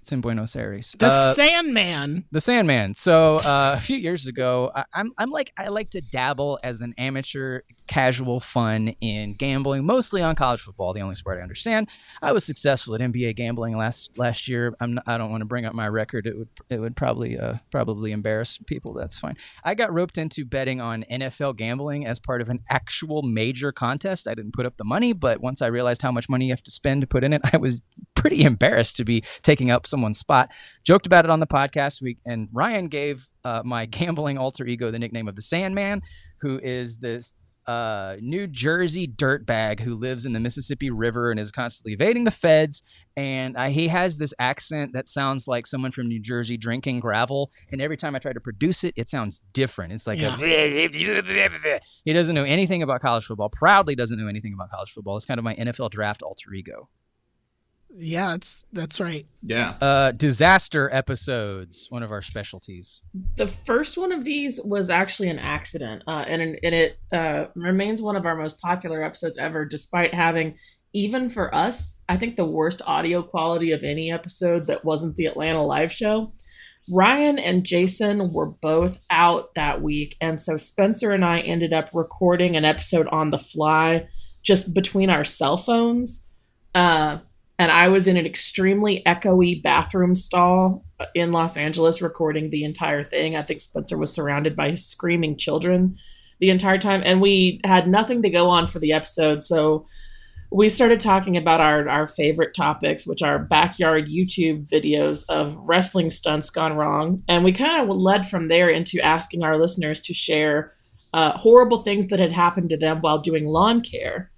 [0.00, 0.96] It's in Buenos Aires.
[0.98, 2.24] The Uh, Sandman.
[2.32, 2.94] The Sandman.
[2.94, 6.80] So uh, a few years ago, I, I'm I'm like I like to dabble as
[6.80, 11.88] an amateur casual fun in gambling, mostly on college football, the only sport I understand.
[12.22, 14.72] I was successful at NBA gambling last last year.
[14.80, 16.26] I'm not, I don't want to bring up my record.
[16.26, 18.94] It would it would probably uh, probably embarrass people.
[18.94, 19.36] That's fine.
[19.64, 24.26] I got roped into betting on NFL gambling as part of an actual major contest.
[24.28, 26.62] I didn't put up the money, but once I realized how much money you have
[26.62, 27.82] to spend to put in it, I was
[28.14, 30.50] pretty embarrassed to be taking up someone's spot.
[30.84, 34.90] Joked about it on the podcast week, and Ryan gave uh, my gambling alter ego
[34.90, 36.00] the nickname of the Sandman,
[36.40, 37.34] who is this
[37.66, 42.30] uh, New Jersey dirtbag who lives in the Mississippi River and is constantly evading the
[42.32, 42.82] feds.
[43.16, 47.52] And uh, he has this accent that sounds like someone from New Jersey drinking gravel.
[47.70, 49.92] And every time I try to produce it, it sounds different.
[49.92, 50.34] It's like Yeah.
[50.34, 50.38] a,
[52.04, 53.50] he doesn't know anything about college football.
[53.50, 55.16] Proudly doesn't know anything about college football.
[55.16, 56.88] It's kind of my NFL draft alter ego.
[57.92, 59.26] Yeah, that's that's right.
[59.42, 59.70] Yeah.
[59.80, 63.02] Uh, disaster episodes, one of our specialties.
[63.36, 68.00] The first one of these was actually an accident, uh, and and it uh, remains
[68.00, 70.56] one of our most popular episodes ever, despite having,
[70.92, 75.26] even for us, I think the worst audio quality of any episode that wasn't the
[75.26, 76.32] Atlanta live show.
[76.92, 81.90] Ryan and Jason were both out that week, and so Spencer and I ended up
[81.94, 84.08] recording an episode on the fly,
[84.44, 86.26] just between our cell phones.
[86.74, 87.18] Uh,
[87.60, 90.82] and I was in an extremely echoey bathroom stall
[91.14, 93.36] in Los Angeles recording the entire thing.
[93.36, 95.96] I think Spencer was surrounded by screaming children
[96.38, 99.42] the entire time, and we had nothing to go on for the episode.
[99.42, 99.86] So
[100.50, 106.08] we started talking about our, our favorite topics, which are backyard YouTube videos of wrestling
[106.08, 107.18] stunts gone wrong.
[107.28, 110.72] And we kind of led from there into asking our listeners to share
[111.12, 114.30] uh, horrible things that had happened to them while doing lawn care.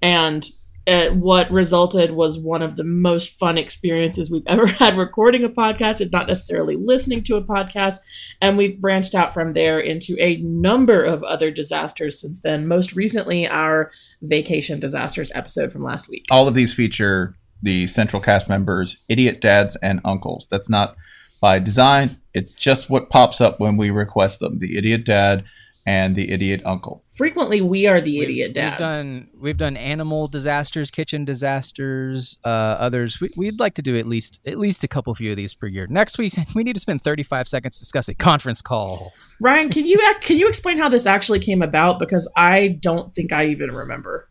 [0.00, 0.48] And
[0.86, 5.48] uh, what resulted was one of the most fun experiences we've ever had recording a
[5.48, 7.98] podcast and not necessarily listening to a podcast.
[8.40, 12.66] And we've branched out from there into a number of other disasters since then.
[12.66, 16.26] Most recently, our vacation disasters episode from last week.
[16.30, 20.48] All of these feature the central cast members, idiot dads and uncles.
[20.50, 20.96] That's not
[21.40, 22.10] by design.
[22.34, 24.58] It's just what pops up when we request them.
[24.58, 25.44] The idiot dad
[25.84, 27.04] and the idiot uncle.
[27.10, 28.80] Frequently, we are the We've- idiot dads.
[28.80, 33.20] We've done we've done animal disasters, kitchen disasters, uh, others.
[33.20, 35.66] We, we'd like to do at least at least a couple few of these per
[35.66, 35.86] year.
[35.88, 39.36] Next week, we need to spend 35 seconds discussing conference calls.
[39.40, 41.98] Ryan, can you can you explain how this actually came about?
[41.98, 44.28] Because I don't think I even remember,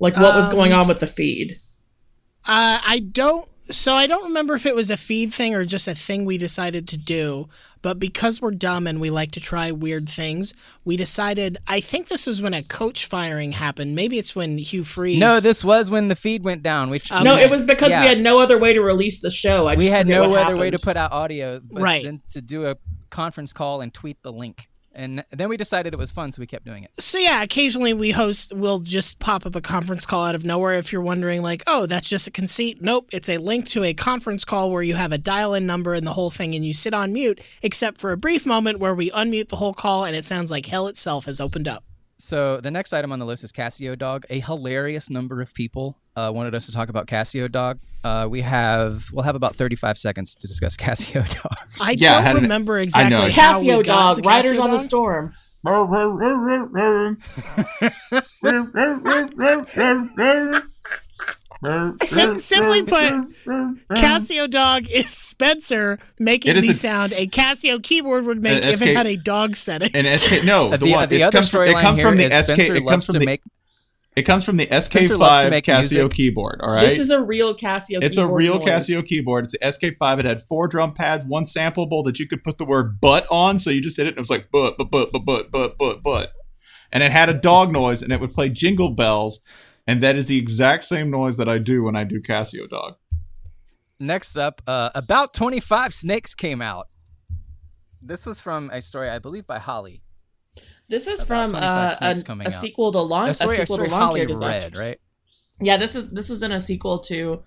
[0.00, 1.54] like what was Um, going on with the feed.
[2.46, 3.48] Uh, I don't.
[3.70, 6.36] So I don't remember if it was a feed thing or just a thing we
[6.36, 7.48] decided to do.
[7.80, 10.52] But because we're dumb and we like to try weird things,
[10.84, 11.58] we decided.
[11.66, 13.94] I think this was when a coach firing happened.
[13.94, 15.18] Maybe it's when Hugh Freeze.
[15.18, 16.90] No, this was when the feed went down.
[16.90, 18.02] Which Um, no, it was because Yeah.
[18.02, 19.66] we had no other way to release the show.
[19.66, 22.04] I we just had no what other way to put out audio, but Right.
[22.04, 22.76] than to do a
[23.10, 24.68] conference call and tweet the link.
[24.94, 26.90] And then we decided it was fun, so we kept doing it.
[27.00, 28.52] So yeah, occasionally we host.
[28.54, 30.74] We'll just pop up a conference call out of nowhere.
[30.74, 32.80] If you're wondering, like, oh, that's just a conceit.
[32.80, 36.06] Nope, it's a link to a conference call where you have a dial-in number and
[36.06, 39.10] the whole thing, and you sit on mute, except for a brief moment where we
[39.10, 41.84] unmute the whole call, and it sounds like hell itself has opened up.
[42.24, 44.24] So the next item on the list is Casio Dog.
[44.30, 47.80] A hilarious number of people uh, wanted us to talk about Casio Dog.
[48.02, 51.68] Uh, we have we'll have about 35 seconds to discuss Casio Dog.
[51.78, 53.30] I Yeah, don't had an- remember I exactly know.
[53.30, 54.86] how we Casio got dog, to Riders Casio on the Dog.
[54.86, 55.34] Storm.
[62.02, 63.10] Sim- simply put,
[63.96, 68.64] Casio dog is Spencer making It is the the- sound a Casio keyboard would make
[68.64, 69.90] Uh, if SK it had a dog setting.
[69.94, 72.00] And SK no, Uh, the, the one the it other comes from, it storyline comes
[72.00, 73.40] from the SK Spencer it loves comes to from the make
[74.16, 76.12] it comes from the Spencer loves to SK5 Casio music.
[76.12, 76.82] keyboard, all right?
[76.82, 77.88] This is a real Casio.
[77.88, 78.04] Keyboard.
[78.04, 78.66] It's a real noise.
[78.88, 79.44] Casio keyboard.
[79.46, 80.20] It's the SK5.
[80.20, 83.58] It had four drum pads, one sampleable that you could put the word "but" on.
[83.58, 85.78] So you just hit it, and it was like "but, but, but, but, but, but,
[85.78, 86.32] but, but,"
[86.92, 89.40] and it had a dog noise, and it would play jingle bells,
[89.86, 92.94] and that is the exact same noise that I do when I do Casio dog.
[94.00, 96.88] Next up, uh, about 25 snakes came out.
[98.02, 100.02] This was from a story, I believe, by Holly.
[100.88, 103.28] This is About from uh, a, a sequel to Lawn.
[103.28, 104.80] A A, story, a sequel story to Lawn Holly Care read, Disasters.
[104.80, 104.98] right?
[105.60, 107.42] Yeah, this is this was in a sequel to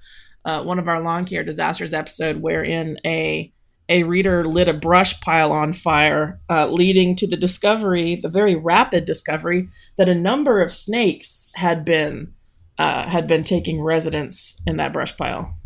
[0.46, 3.54] uh, one of our lawn care disasters episode, wherein a
[3.90, 8.56] a reader lit a brush pile on fire, uh, leading to the discovery, the very
[8.56, 12.34] rapid discovery, that a number of snakes had been
[12.78, 15.58] uh, had been taking residence in that brush pile.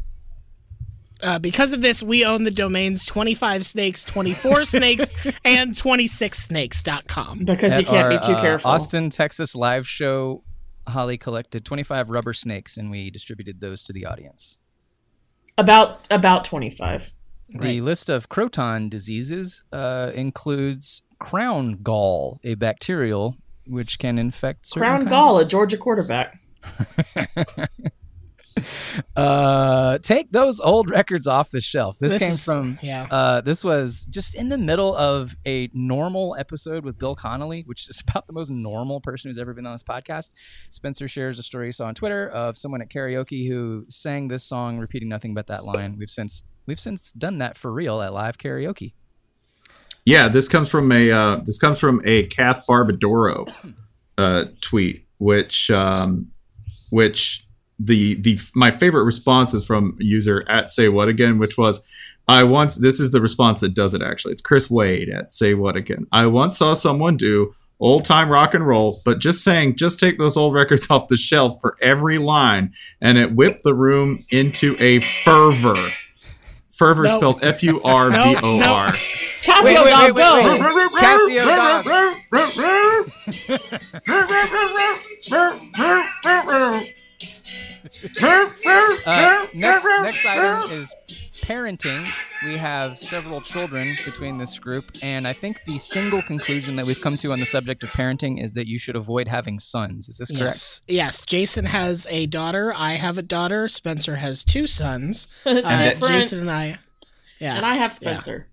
[1.22, 5.12] Uh, because of this, we own the domains 25 snakes, 24 snakes,
[5.46, 7.46] and 26snakes.com.
[7.46, 8.72] Because At you can't our, be too uh, careful.
[8.72, 10.42] Austin, Texas live show,
[10.88, 14.58] Holly collected 25 rubber snakes and we distributed those to the audience.
[15.58, 17.14] About about 25.
[17.52, 23.36] The list of croton diseases uh, includes crown gall, a bacterial
[23.68, 26.40] which can infect crown gall, of- a Georgia quarterback.
[29.16, 31.98] uh, take those old records off the shelf.
[32.00, 33.08] This, this came is, from yeah.
[33.10, 37.90] Uh, this was just in the middle of a normal episode with Bill Connelly, which
[37.90, 40.32] is about the most normal person who's ever been on this podcast.
[40.70, 44.44] Spencer shares a story he saw on Twitter of someone at karaoke who sang this
[44.44, 45.98] song, repeating nothing but that line.
[45.98, 48.94] We've since we've since done that for real at live karaoke.
[50.06, 53.52] Yeah, this comes from a uh, this comes from a Kath Barbadoro
[54.18, 56.32] uh, tweet, which um,
[56.90, 57.48] which
[57.78, 61.82] the the my favorite response is from user at say what again, which was
[62.28, 64.34] I once this is the response that does it actually.
[64.34, 66.08] It's Chris Wade at say what again.
[66.12, 70.18] I once saw someone do old time rock and roll, but just saying just take
[70.18, 74.76] those old records off the shelf for every line, and it whipped the room into
[74.80, 75.76] a fervor.
[76.82, 77.18] Fervor No.
[77.18, 78.88] spelled F U R V O R.
[78.88, 80.32] Casio Wait, wait, dog, wait, wait, go!
[80.50, 80.62] wait.
[80.98, 81.86] Casio dog.
[89.04, 90.96] Uh, next, next item is
[91.42, 92.06] parenting.
[92.46, 97.02] We have several children between this group, and I think the single conclusion that we've
[97.02, 100.10] come to on the subject of parenting is that you should avoid having sons.
[100.10, 100.44] Is this correct?
[100.44, 100.82] Yes.
[100.88, 101.26] Yes.
[101.26, 102.74] Jason has a daughter.
[102.76, 103.68] I have a daughter.
[103.68, 105.28] Spencer has two sons.
[105.46, 106.14] Uh, Different.
[106.14, 106.80] Jason and I.
[107.40, 107.58] Yeah.
[107.58, 108.48] And I have Spencer.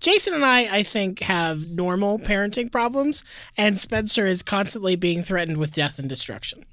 [0.00, 3.24] Jason and I, I think, have normal parenting problems,
[3.56, 6.64] and Spencer is constantly being threatened with death and destruction.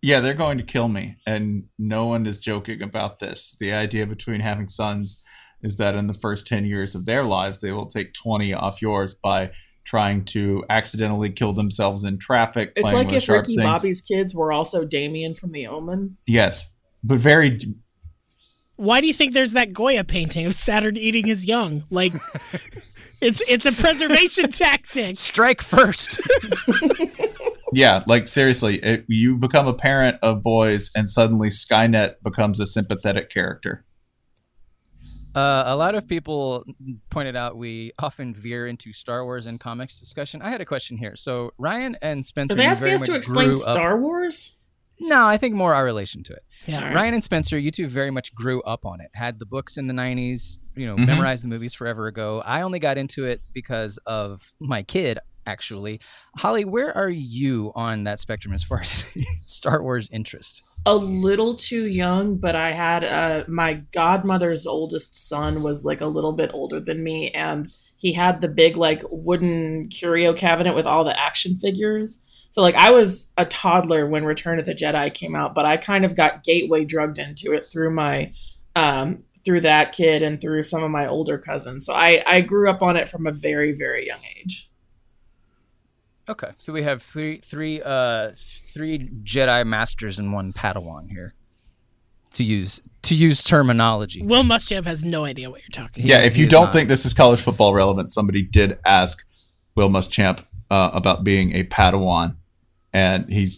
[0.00, 3.56] Yeah, they're going to kill me, and no one is joking about this.
[3.58, 5.22] The idea between having sons
[5.62, 8.80] is that in the first 10 years of their lives, they will take 20 off
[8.80, 9.50] yours by
[9.84, 12.72] trying to accidentally kill themselves in traffic.
[12.76, 13.66] It's like if Ricky things.
[13.66, 16.18] Bobby's kids were also Damien from The Omen.
[16.26, 16.70] Yes,
[17.02, 17.58] but very.
[18.76, 21.84] Why do you think there's that Goya painting of Saturn eating his young?
[21.90, 22.12] Like,
[23.20, 25.16] it's it's a preservation tactic.
[25.16, 26.20] Strike first.
[27.72, 32.66] Yeah, like seriously, it, you become a parent of boys, and suddenly Skynet becomes a
[32.66, 33.84] sympathetic character.
[35.34, 36.64] Uh, a lot of people
[37.10, 40.42] pointed out we often veer into Star Wars and comics discussion.
[40.42, 41.14] I had a question here.
[41.16, 44.56] So Ryan and Spencer, Are they you asking us to explain grew up- Star Wars?
[45.00, 46.42] No, I think more our relation to it.
[46.66, 46.92] Yeah.
[46.92, 49.10] Ryan and Spencer, you two very much grew up on it.
[49.14, 51.06] Had the books in the '90s, you know, Mhm.
[51.06, 52.42] memorized the movies forever ago.
[52.44, 56.00] I only got into it because of my kid, actually.
[56.36, 60.62] Holly, where are you on that spectrum as far as Star Wars interest?
[60.86, 66.06] a little too young, but I had uh, my godmother's oldest son was like a
[66.06, 70.86] little bit older than me, and he had the big like wooden curio cabinet with
[70.86, 72.24] all the action figures.
[72.50, 75.76] So like I was a toddler when Return of the Jedi came out, but I
[75.76, 78.32] kind of got gateway drugged into it through my
[78.74, 81.86] um, through that kid and through some of my older cousins.
[81.86, 84.67] So I I grew up on it from a very very young age.
[86.28, 91.34] Okay, so we have three, three, uh, three Jedi masters and one Padawan here.
[92.32, 94.22] To use to use terminology.
[94.22, 96.02] Will Muschamp has no idea what you're talking.
[96.02, 96.72] He yeah, is- if you is don't not.
[96.74, 99.26] think this is college football relevant, somebody did ask
[99.74, 102.36] Will Muschamp uh, about being a Padawan,
[102.92, 103.48] and he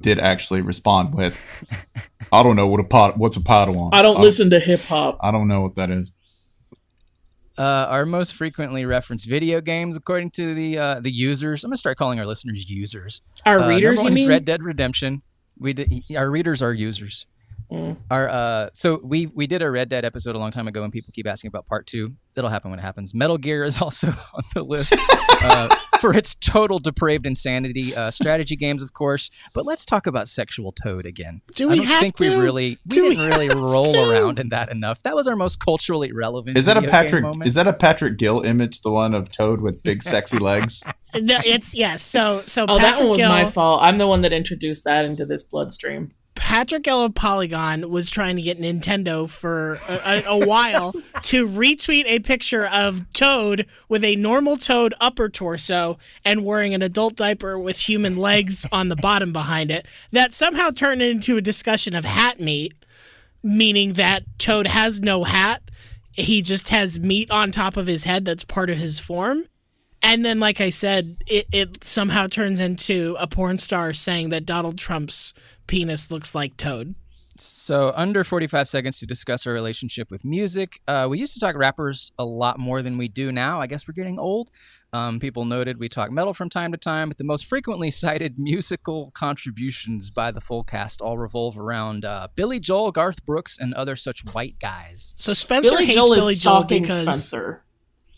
[0.00, 1.64] did actually respond with,
[2.32, 3.90] "I don't know what a pod, what's a Padawan.
[3.92, 5.18] I don't listen to hip hop.
[5.20, 6.12] I don't know what that is."
[7.60, 11.62] Uh, our most frequently referenced video games, according to the uh, the users.
[11.62, 13.20] I'm gonna start calling our listeners users.
[13.44, 14.28] Our Uh, readers, number you one is mean?
[14.30, 15.20] Red Dead Redemption.
[15.58, 17.26] We did, our readers are users.
[17.70, 17.98] Mm.
[18.10, 20.90] Our uh, so we we did a Red Dead episode a long time ago, and
[20.92, 22.14] people keep asking about part two.
[22.34, 23.12] It'll happen when it happens.
[23.14, 24.94] Metal Gear is also on the list
[25.42, 25.68] uh,
[26.00, 27.94] for its total depraved insanity.
[27.94, 31.42] Uh, strategy games, of course, but let's talk about Sexual Toad again.
[31.54, 32.30] Do I we don't have think to?
[32.30, 34.10] we really we Do didn't really roll to?
[34.10, 35.02] around in that enough.
[35.02, 36.56] That was our most culturally relevant.
[36.58, 37.46] Is that a video game Patrick?
[37.46, 38.80] Is that a Patrick Gill image?
[38.82, 40.82] The one of Toad with big sexy legs?
[41.12, 42.02] No, it's yes.
[42.02, 43.82] So so Oh, Patrick that one was Gill, my fault.
[43.82, 46.08] I'm the one that introduced that into this bloodstream.
[46.40, 51.46] Patrick Gill of Polygon was trying to get Nintendo for a, a, a while to
[51.46, 57.14] retweet a picture of Toad with a normal Toad upper torso and wearing an adult
[57.14, 59.86] diaper with human legs on the bottom behind it.
[60.12, 62.72] That somehow turned into a discussion of hat meat,
[63.42, 65.62] meaning that Toad has no hat.
[66.12, 69.44] He just has meat on top of his head that's part of his form.
[70.02, 74.46] And then, like I said, it, it somehow turns into a porn star saying that
[74.46, 75.34] Donald Trump's
[75.70, 76.96] penis looks like Toad.
[77.36, 80.80] So, under 45 seconds to discuss our relationship with music.
[80.86, 83.60] Uh, we used to talk rappers a lot more than we do now.
[83.62, 84.50] I guess we're getting old.
[84.92, 88.38] Um, people noted we talk metal from time to time, but the most frequently cited
[88.38, 93.72] musical contributions by the full cast all revolve around uh, Billy Joel, Garth Brooks, and
[93.72, 95.14] other such white guys.
[95.16, 97.62] So Spencer Billy hates Joel Billy Joel because Spencer.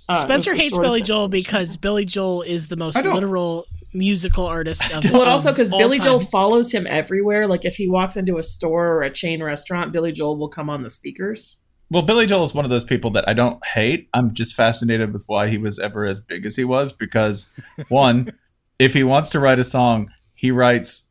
[0.08, 5.04] Uh, Spencer hates Billy Joel because Billy Joel is the most literal musical artist of
[5.12, 6.04] Well, also because Billy time.
[6.04, 7.46] Joel follows him everywhere.
[7.46, 10.70] Like if he walks into a store or a chain restaurant, Billy Joel will come
[10.70, 11.58] on the speakers.
[11.90, 14.08] Well, Billy Joel is one of those people that I don't hate.
[14.14, 17.46] I'm just fascinated with why he was ever as big as he was because,
[17.88, 18.30] one,
[18.78, 21.06] if he wants to write a song, he writes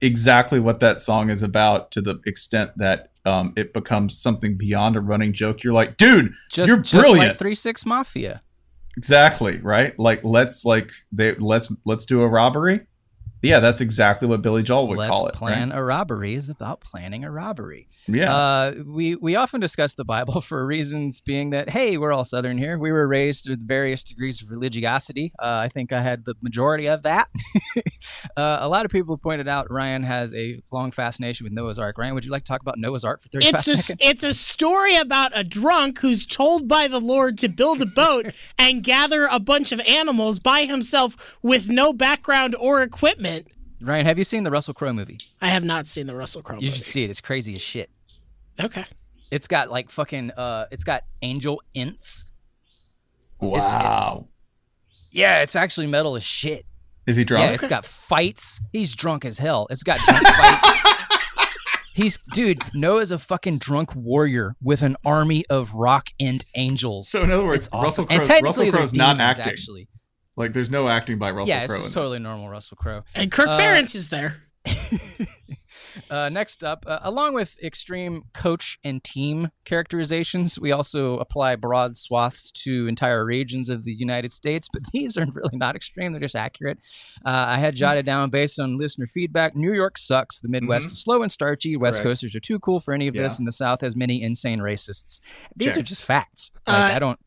[0.00, 4.96] exactly what that song is about to the extent that um, it becomes something beyond
[4.96, 5.62] a running joke.
[5.62, 7.28] You're like, dude, Just, you're just brilliant.
[7.28, 8.42] like Three Six Mafia.
[8.98, 9.98] Exactly right.
[9.98, 12.80] Like let's like they let's let's do a robbery.
[13.40, 15.34] Yeah, that's exactly what Billy Joel would Let's call it.
[15.34, 15.78] plan right?
[15.78, 17.88] a robbery is about planning a robbery.
[18.08, 18.34] Yeah.
[18.34, 22.58] Uh, we we often discuss the Bible for reasons being that hey, we're all Southern
[22.58, 22.76] here.
[22.78, 25.32] We were raised with various degrees of religiosity.
[25.38, 27.28] Uh, I think I had the majority of that.
[28.38, 31.98] uh, a lot of people pointed out Ryan has a long fascination with Noah's Ark.
[31.98, 34.08] Ryan, would you like to talk about Noah's Ark for thirty five It's a seconds?
[34.10, 38.26] it's a story about a drunk who's told by the Lord to build a boat
[38.58, 43.48] and gather a bunch of animals by himself with no background or equipment.
[43.80, 45.18] Ryan, have you seen the Russell Crowe movie?
[45.40, 46.66] I have not seen the Russell Crowe movie.
[46.66, 46.76] You movie.
[46.78, 47.10] should see it.
[47.10, 47.90] It's crazy as shit.
[48.60, 48.84] Okay.
[49.30, 50.30] It's got like fucking.
[50.32, 52.24] Uh, it's got angel ints.
[53.40, 54.26] wow.
[55.10, 56.64] Yeah, it's actually metal as shit.
[57.08, 57.46] Is he drunk?
[57.46, 58.60] Yeah, it's got fights.
[58.72, 59.66] He's drunk as hell.
[59.70, 60.78] It's got drunk fights.
[61.94, 62.58] He's dude.
[62.74, 67.08] Noah's a fucking drunk warrior with an army of rock and angels.
[67.08, 67.82] so in other words, it's awesome.
[67.82, 69.52] Russell and Crowe's, technically Russell Crowe's not demons, acting.
[69.52, 69.88] Actually,
[70.36, 71.82] Like there's no acting by Russell yeah, it's Crowe.
[71.82, 73.02] just totally normal Russell Crowe.
[73.16, 74.36] And Kirk Uh, Ferentz is there.
[76.10, 81.96] Uh, next up, uh, along with extreme coach and team characterizations, we also apply broad
[81.96, 86.20] swaths to entire regions of the United States, but these are really not extreme, they're
[86.20, 86.78] just accurate.
[87.24, 90.40] Uh, I had jotted down based on listener feedback New York sucks.
[90.40, 91.76] The Midwest is slow and starchy.
[91.76, 92.08] West Correct.
[92.08, 95.20] Coasters are too cool for any of this, and the South has many insane racists.
[95.56, 95.78] These Check.
[95.78, 96.50] are just facts.
[96.66, 97.18] Like, Uh, I don't.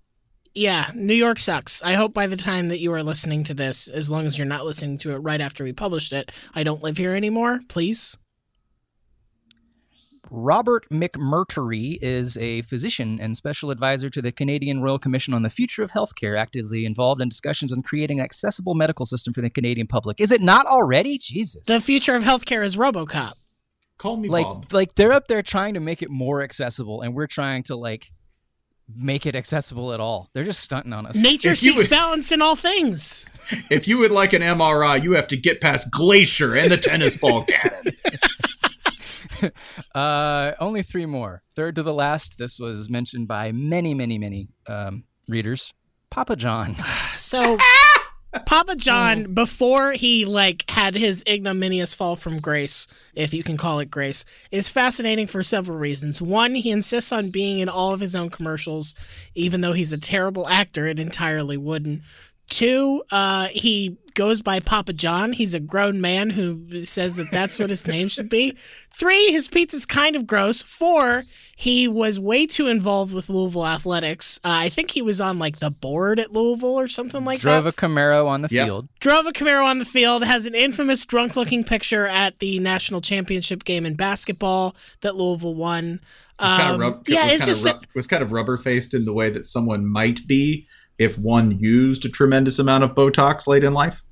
[0.53, 1.81] Yeah, New York sucks.
[1.81, 4.45] I hope by the time that you are listening to this, as long as you're
[4.45, 7.61] not listening to it right after we published it, I don't live here anymore.
[7.69, 8.17] Please.
[10.33, 15.49] Robert McMurtry is a physician and special advisor to the Canadian Royal Commission on the
[15.49, 19.49] Future of Healthcare, actively involved in discussions on creating an accessible medical system for the
[19.49, 20.21] Canadian public.
[20.21, 21.17] Is it not already?
[21.17, 21.65] Jesus.
[21.67, 23.33] The future of healthcare is RoboCop.
[23.97, 24.71] Call me like Bob.
[24.71, 28.07] like they're up there trying to make it more accessible and we're trying to like
[28.95, 30.29] make it accessible at all.
[30.33, 31.21] They're just stunting on us.
[31.21, 33.25] Nature If seeks would- balance in all things.
[33.69, 37.17] If you would like an MRI, you have to get past Glacier and the tennis
[37.17, 37.93] ball cannon.
[39.95, 41.41] Uh, only three more.
[41.55, 42.37] Third to the last.
[42.37, 45.73] This was mentioned by many, many, many um, readers.
[46.09, 46.75] Papa John.
[47.17, 47.57] So
[48.45, 53.79] Papa John, before he like had his ignominious fall from grace, if you can call
[53.79, 56.21] it grace, is fascinating for several reasons.
[56.21, 58.95] One, he insists on being in all of his own commercials,
[59.35, 62.01] even though he's a terrible actor and entirely wouldn't.
[62.49, 65.33] Two, uh, he goes by Papa John.
[65.33, 68.51] He's a grown man who says that that's what his name should be.
[68.89, 70.61] Three, his pizza's kind of gross.
[70.61, 71.23] Four,
[71.55, 74.39] he was way too involved with Louisville athletics.
[74.43, 77.65] Uh, I think he was on like the board at Louisville or something like Drove
[77.65, 77.75] a that.
[77.77, 78.65] Camaro on the Yep.
[78.65, 78.89] field.
[78.99, 80.23] Drove a Camaro on the field.
[80.23, 85.99] Has an infamous drunk-looking picture at the national championship game in basketball that Louisville won.
[86.39, 88.57] kind Um, of rub, yeah, was it's kind just of rub, was kind of rubber
[88.57, 90.67] faced in the way that someone might be
[91.01, 94.03] if one used a tremendous amount of Botox late in life.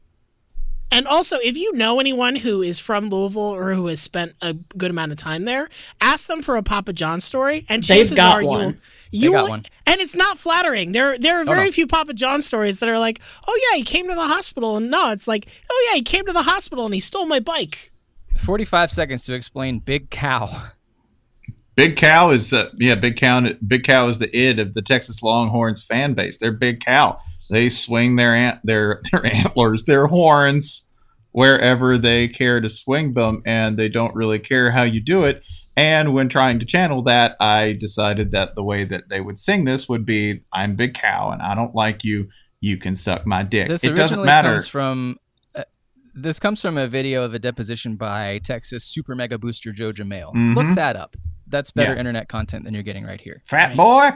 [0.92, 4.54] And also, if you know anyone who is from Louisville or who has spent a
[4.76, 5.70] good amount of time there,
[6.02, 8.60] ask them for a Papa John story, and chances got are you one.
[8.60, 8.76] will.
[9.12, 9.66] You got will, one.
[9.86, 10.94] and it's not flattering.
[10.94, 11.72] There, there are oh, very no.
[11.72, 14.90] few Papa John stories that are like, "Oh yeah, he came to the hospital," and
[14.90, 17.92] no, it's like, "Oh yeah, he came to the hospital and he stole my bike."
[18.38, 20.72] 45 seconds to explain Big Cow.
[21.80, 23.42] Big Cow is uh, yeah, Big Cow.
[23.66, 26.38] Big Cow is the id of the Texas Longhorns fan base.
[26.38, 27.18] They're Big Cow.
[27.50, 30.90] They swing their ant their their antlers, their horns
[31.32, 35.46] wherever they care to swing them, and they don't really care how you do it.
[35.78, 39.64] And when trying to channel that, I decided that the way that they would sing
[39.64, 42.28] this would be, "I'm Big Cow, and I don't like you.
[42.60, 44.50] You can suck my dick." This it doesn't matter.
[44.50, 45.16] comes from
[45.56, 45.64] uh,
[46.14, 50.34] this comes from a video of a deposition by Texas super mega booster Joe Jamail.
[50.34, 50.56] Mhm.
[50.58, 51.16] Look that up.
[51.50, 52.00] That's better Yeah.
[52.00, 53.42] internet content than you're getting right here.
[53.46, 54.12] Fat boy.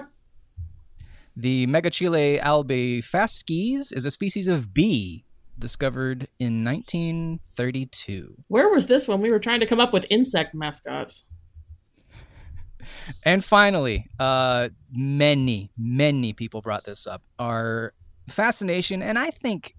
[1.35, 5.25] The Megachile albifasces is a species of bee
[5.57, 8.43] discovered in 1932.
[8.47, 11.25] Where was this when we were trying to come up with insect mascots?
[13.23, 17.23] And finally, uh, many, many people brought this up.
[17.39, 17.93] Our
[18.27, 19.75] fascination, and I think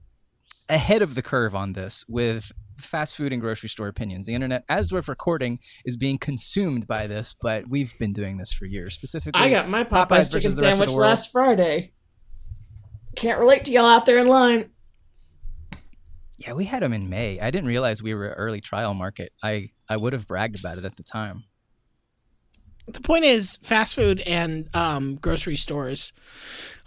[0.69, 2.51] ahead of the curve on this with
[2.85, 4.27] fast food and grocery store opinions.
[4.27, 8.53] The internet, as we're recording, is being consumed by this, but we've been doing this
[8.53, 8.95] for years.
[8.95, 11.93] Specifically, I got my Popeyes Popeyes chicken versus the rest of sandwich last Friday.
[13.17, 14.71] Can't relate to y'all out there in line.
[16.39, 17.39] Yeah, we had them in May.
[17.41, 19.33] I didn't realize we were an early trial market.
[19.43, 21.45] I, I would have bragged about it at the time.
[22.87, 26.13] The point is, fast food and um, grocery stores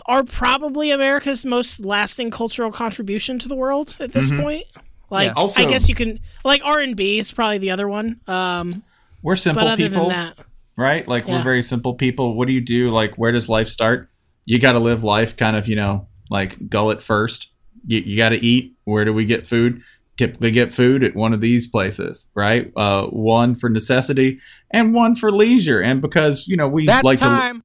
[0.05, 4.65] are probably America's most lasting cultural contribution to the world at this point.
[5.09, 5.33] Like, Yeah.
[5.33, 8.19] Also- I guess you can like R and B is probably the other one.
[8.27, 8.83] Um,
[9.21, 10.37] We're simple but other people, than that,
[10.75, 11.07] right?
[11.07, 11.37] Like Yeah.
[11.37, 12.35] we're very simple people.
[12.35, 12.89] What do you do?
[12.91, 14.09] Like where does life start?
[14.45, 17.49] You got to live life kind of, you know, like gullet first.
[17.85, 18.75] You, you got to eat.
[18.85, 19.81] Where do we get food?
[20.17, 22.71] Typically get food at one of these places, right?
[22.75, 24.39] Uh, one for necessity
[24.71, 25.79] and one for leisure.
[25.81, 27.61] And because, you know, we That's like to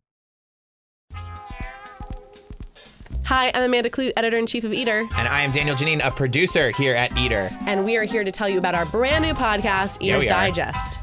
[3.25, 6.11] Hi, I'm Amanda Kludt, editor in chief of Eater, And I am Daniel Geneen, a
[6.11, 7.51] producer here at Eater.
[7.66, 10.31] and we are here to tell you about our brand new podcast, Eater's are.
[10.31, 10.99] Digest.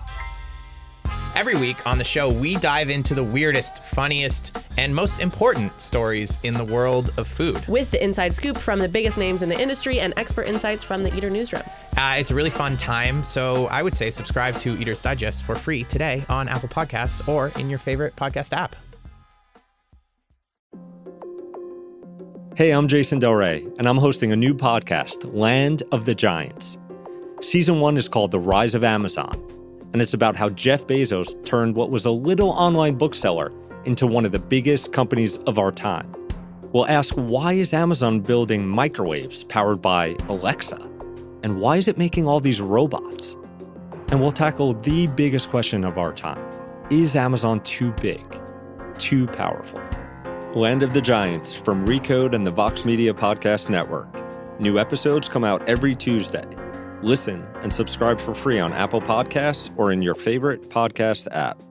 [1.35, 6.37] Every week on the show, we dive into the weirdest, funniest, and most important stories
[6.43, 7.65] in the world of food.
[7.67, 11.03] With the inside scoop from the biggest names in the industry and expert insights from
[11.03, 11.63] the Eater newsroom.
[11.95, 15.55] Uh, it's a really fun time, so I would say subscribe to Eater's Digest for
[15.55, 18.75] free today on Apple Podcasts or in your favorite podcast app.
[22.55, 26.77] Hey, I'm Jason Del Rey, and I'm hosting a new podcast, Land of the Giants.
[27.41, 29.41] Season one is called The Rise of Amazon,
[29.93, 33.53] and it's about how Jeff Bezos turned what was a little online bookseller
[33.85, 36.13] into one of the biggest companies of our time.
[36.73, 40.81] We'll ask why is Amazon building microwaves powered by Alexa?
[41.43, 43.37] And why is it making all these robots?
[44.09, 46.43] And we'll tackle the biggest question of our time
[46.89, 48.25] Is Amazon too big?
[48.97, 49.79] Too powerful?
[50.55, 54.09] Land of the Giants from Recode and the Vox Media Podcast Network.
[54.59, 56.43] New episodes come out every Tuesday.
[57.03, 61.61] Listen and subscribe for free on Apple Podcasts or in your favorite podcast app.